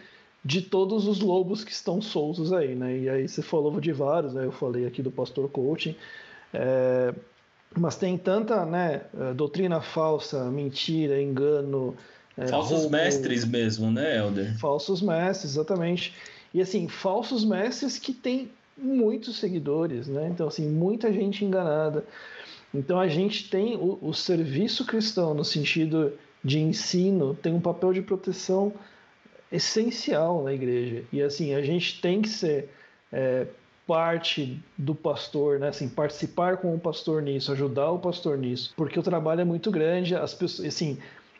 de 0.45 0.61
todos 0.61 1.07
os 1.07 1.19
lobos 1.19 1.65
que 1.65 1.71
estão 1.71 2.01
soltos 2.01 2.53
aí, 2.53 2.73
né? 2.73 2.97
E 2.97 3.09
aí 3.09 3.27
você 3.27 3.41
falou 3.41 3.77
de 3.81 3.91
vários, 3.91 4.33
né? 4.33 4.45
Eu 4.45 4.51
falei 4.53 4.87
aqui 4.87 5.03
do 5.03 5.11
pastor 5.11 5.49
coaching, 5.49 5.93
é... 6.53 7.13
mas 7.77 7.97
tem 7.97 8.17
tanta, 8.17 8.65
né? 8.65 9.01
Doutrina 9.35 9.81
falsa, 9.81 10.45
mentira, 10.45 11.21
engano. 11.21 11.93
É, 12.37 12.47
falsos 12.47 12.81
roubo, 12.81 12.95
mestres 12.95 13.45
mesmo, 13.45 13.91
né, 13.91 14.17
Elder? 14.17 14.57
Falsos 14.59 15.01
mestres, 15.01 15.51
exatamente. 15.51 16.13
E 16.53 16.61
assim, 16.61 16.87
falsos 16.87 17.43
mestres 17.43 17.97
que 17.97 18.13
têm 18.13 18.51
muitos 18.77 19.37
seguidores, 19.37 20.07
né? 20.07 20.29
Então 20.31 20.47
assim, 20.47 20.69
muita 20.69 21.11
gente 21.11 21.43
enganada. 21.43 22.05
Então 22.73 22.99
a 22.99 23.07
gente 23.07 23.49
tem 23.49 23.75
o, 23.75 23.97
o 24.01 24.13
serviço 24.13 24.85
cristão 24.85 25.33
no 25.33 25.43
sentido 25.43 26.13
de 26.43 26.59
ensino 26.59 27.33
tem 27.33 27.53
um 27.53 27.59
papel 27.59 27.91
de 27.91 28.01
proteção 28.01 28.71
essencial 29.51 30.43
na 30.43 30.53
igreja 30.53 31.03
e 31.11 31.21
assim 31.21 31.55
a 31.55 31.61
gente 31.61 31.99
tem 31.99 32.21
que 32.21 32.29
ser 32.29 32.69
é, 33.11 33.47
parte 33.87 34.61
do 34.77 34.93
pastor, 34.93 35.59
né? 35.59 35.69
Assim, 35.69 35.87
participar 35.87 36.57
com 36.57 36.75
o 36.75 36.79
pastor 36.79 37.21
nisso, 37.21 37.51
ajudar 37.53 37.89
o 37.91 37.99
pastor 37.99 38.37
nisso, 38.37 38.73
porque 38.75 38.99
o 38.99 39.03
trabalho 39.03 39.41
é 39.41 39.45
muito 39.45 39.71
grande, 39.71 40.13
as 40.13 40.33
pessoas, 40.33 40.67
assim, 40.67 40.97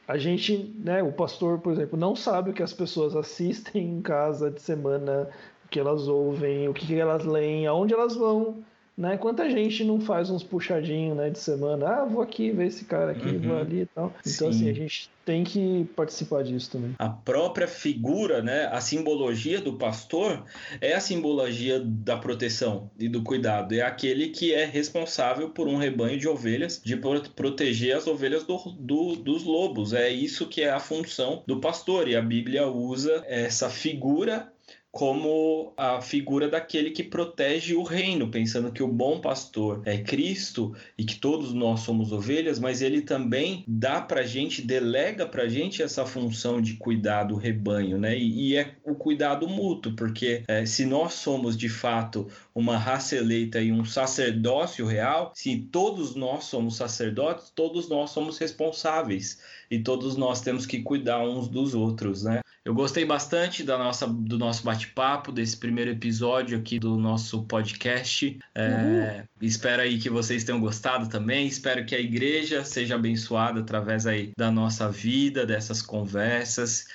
a 0.08 0.18
gente, 0.18 0.74
né, 0.80 1.04
o 1.04 1.12
pastor, 1.12 1.60
por 1.60 1.74
exemplo, 1.74 2.00
não 2.00 2.16
sabe 2.16 2.52
o 2.52 2.54
que 2.54 2.64
as 2.64 2.74
pessoas 2.74 3.16
assistem 3.16 3.86
em 3.86 4.02
casa 4.02 4.50
de 4.50 4.62
semana, 4.62 5.30
o 5.66 5.68
que 5.68 5.80
elas 5.80 6.08
ouvem, 6.08 6.70
o 6.70 6.74
que 6.74 6.96
elas 6.98 7.26
leem, 7.26 7.68
aonde 7.68 7.94
elas 7.94 8.16
vão, 8.16 8.64
né? 8.98 9.16
Quanta 9.16 9.50
gente 9.50 9.84
não 9.84 10.02
faz 10.02 10.30
uns 10.32 10.44
puxadinhos 10.44 11.16
né, 11.16 11.30
de 11.30 11.38
semana? 11.38 11.88
Ah, 11.88 12.06
vou 12.06 12.22
aqui 12.22 12.52
ver 12.52 12.68
esse 12.68 12.86
cara 12.86 13.12
aqui, 13.12 13.30
uhum. 13.30 13.42
vou 13.42 13.58
ali 13.58 13.82
e 13.82 13.86
tal. 13.86 14.14
Então, 14.22 14.52
Sim. 14.52 14.58
assim, 14.58 14.70
a 14.70 14.74
gente 14.74 15.10
tem 15.24 15.44
que 15.44 15.88
participar 15.96 16.44
disso 16.44 16.72
também. 16.72 16.96
A 16.98 17.10
própria 17.10 17.68
figura, 17.68 18.42
né, 18.42 18.66
a 18.72 18.82
simbologia 18.82 19.62
do 19.62 19.74
pastor 19.74 20.46
é 20.82 20.96
a 20.96 21.00
simbologia 21.00 21.80
da 21.80 22.18
proteção 22.18 22.90
e 22.98 23.08
do 23.08 23.22
cuidado. 23.22 23.76
É 23.76 23.82
aquele 23.82 24.30
que 24.30 24.54
é 24.54 24.66
responsável 24.66 25.50
por 25.50 25.68
um 25.68 25.76
rebanho 25.76 26.18
de 26.18 26.28
ovelhas, 26.28 26.82
de 26.84 26.98
proteger 27.36 27.96
as 27.96 28.08
ovelhas 28.08 28.46
do, 28.46 28.58
do, 28.80 29.16
dos 29.16 29.44
lobos. 29.44 29.94
É 29.94 30.10
isso 30.10 30.48
que 30.48 30.62
é 30.62 30.72
a 30.72 30.80
função 30.80 31.44
do 31.46 31.60
pastor. 31.60 32.08
E 32.08 32.16
a 32.16 32.22
Bíblia 32.22 32.68
usa 32.68 33.24
essa 33.28 33.70
figura 33.70 34.52
como 34.98 35.74
a 35.78 36.02
figura 36.02 36.50
daquele 36.50 36.90
que 36.90 37.04
protege 37.04 37.76
o 37.76 37.84
reino, 37.84 38.32
pensando 38.32 38.72
que 38.72 38.82
o 38.82 38.88
bom 38.88 39.22
pastor 39.22 39.80
é 39.86 40.00
Cristo 40.00 40.76
e 40.98 41.06
que 41.06 41.18
todos 41.18 41.54
nós 41.54 41.82
somos 41.82 42.12
ovelhas, 42.12 42.58
mas 42.58 42.82
ele 42.82 43.04
também 43.04 43.64
dá 43.68 44.02
para 44.02 44.24
gente, 44.24 44.60
delega 44.60 45.28
para 45.28 45.48
gente 45.48 45.84
essa 45.84 46.04
função 46.04 46.60
de 46.60 46.74
cuidar 46.78 47.26
do 47.26 47.36
rebanho, 47.36 48.00
né? 48.00 48.18
E, 48.18 48.48
e 48.48 48.56
é 48.56 48.74
o 48.84 48.96
cuidado 48.96 49.48
mútuo, 49.48 49.94
porque 49.96 50.42
é, 50.48 50.66
se 50.66 50.84
nós 50.84 51.14
somos 51.14 51.56
de 51.56 51.70
fato 51.70 52.28
uma 52.56 52.76
raça 52.76 53.16
eleita 53.16 53.62
e 53.62 53.72
um 53.72 53.86
sacerdócio 53.86 54.84
real, 54.88 55.32
se 55.36 55.60
todos 55.72 56.16
nós 56.16 56.46
somos 56.46 56.76
sacerdotes, 56.76 57.52
todos 57.54 57.88
nós 57.88 58.10
somos 58.10 58.40
responsáveis 58.40 59.38
e 59.70 59.80
todos 59.80 60.16
nós 60.16 60.42
temos 60.42 60.66
que 60.66 60.82
cuidar 60.82 61.20
uns 61.20 61.48
dos 61.48 61.74
outros, 61.74 62.24
né? 62.24 62.42
Eu 62.64 62.74
gostei 62.74 63.06
bastante 63.06 63.64
da 63.64 63.78
nossa, 63.78 64.06
do 64.06 64.38
nosso 64.38 64.62
bate-papo, 64.64 65.32
desse 65.32 65.56
primeiro 65.56 65.92
episódio 65.92 66.58
aqui 66.58 66.78
do 66.78 66.98
nosso 66.98 67.44
podcast. 67.44 68.38
É, 68.54 69.24
espero 69.42 69.84
aí 69.84 69.98
que 69.98 70.10
vocês 70.10 70.44
tenham 70.44 70.60
gostado 70.60 71.08
também. 71.08 71.48
Espero 71.48 71.86
que 71.86 71.96
a 71.96 72.00
igreja 72.00 72.66
seja 72.66 72.96
abençoada 72.96 73.62
através 73.62 74.06
aí 74.06 74.32
da 74.38 74.52
nossa 74.52 74.92
vida, 74.92 75.46
dessas 75.46 75.82
conversas 75.82 76.88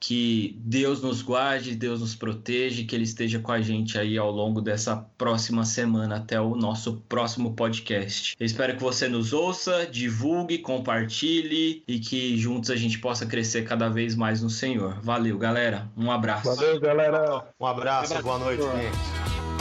que 0.00 0.56
Deus 0.60 1.02
nos 1.02 1.20
guarde, 1.20 1.74
Deus 1.74 2.00
nos 2.00 2.14
proteja, 2.14 2.84
que 2.84 2.94
Ele 2.94 3.04
esteja 3.04 3.38
com 3.38 3.52
a 3.52 3.60
gente 3.60 3.98
aí 3.98 4.16
ao 4.16 4.30
longo 4.30 4.60
dessa 4.60 4.96
próxima 4.96 5.64
semana 5.64 6.16
até 6.16 6.40
o 6.40 6.54
nosso 6.54 7.02
próximo 7.08 7.54
podcast. 7.54 8.34
Eu 8.40 8.46
espero 8.46 8.74
que 8.74 8.82
você 8.82 9.08
nos 9.08 9.32
ouça, 9.32 9.86
divulgue, 9.86 10.58
compartilhe 10.58 11.82
e 11.86 11.98
que 11.98 12.38
juntos 12.38 12.70
a 12.70 12.76
gente 12.76 12.98
possa 12.98 13.26
crescer 13.26 13.64
cada 13.64 13.88
vez 13.88 14.14
mais 14.14 14.40
no 14.40 14.48
Senhor. 14.48 14.98
Valeu, 15.02 15.36
galera. 15.36 15.90
Um 15.96 16.10
abraço. 16.10 16.54
Valeu, 16.54 16.80
galera. 16.80 17.44
Um 17.60 17.66
abraço, 17.66 18.22
boa 18.22 18.38
noite, 18.38 18.62
gente. 18.62 19.57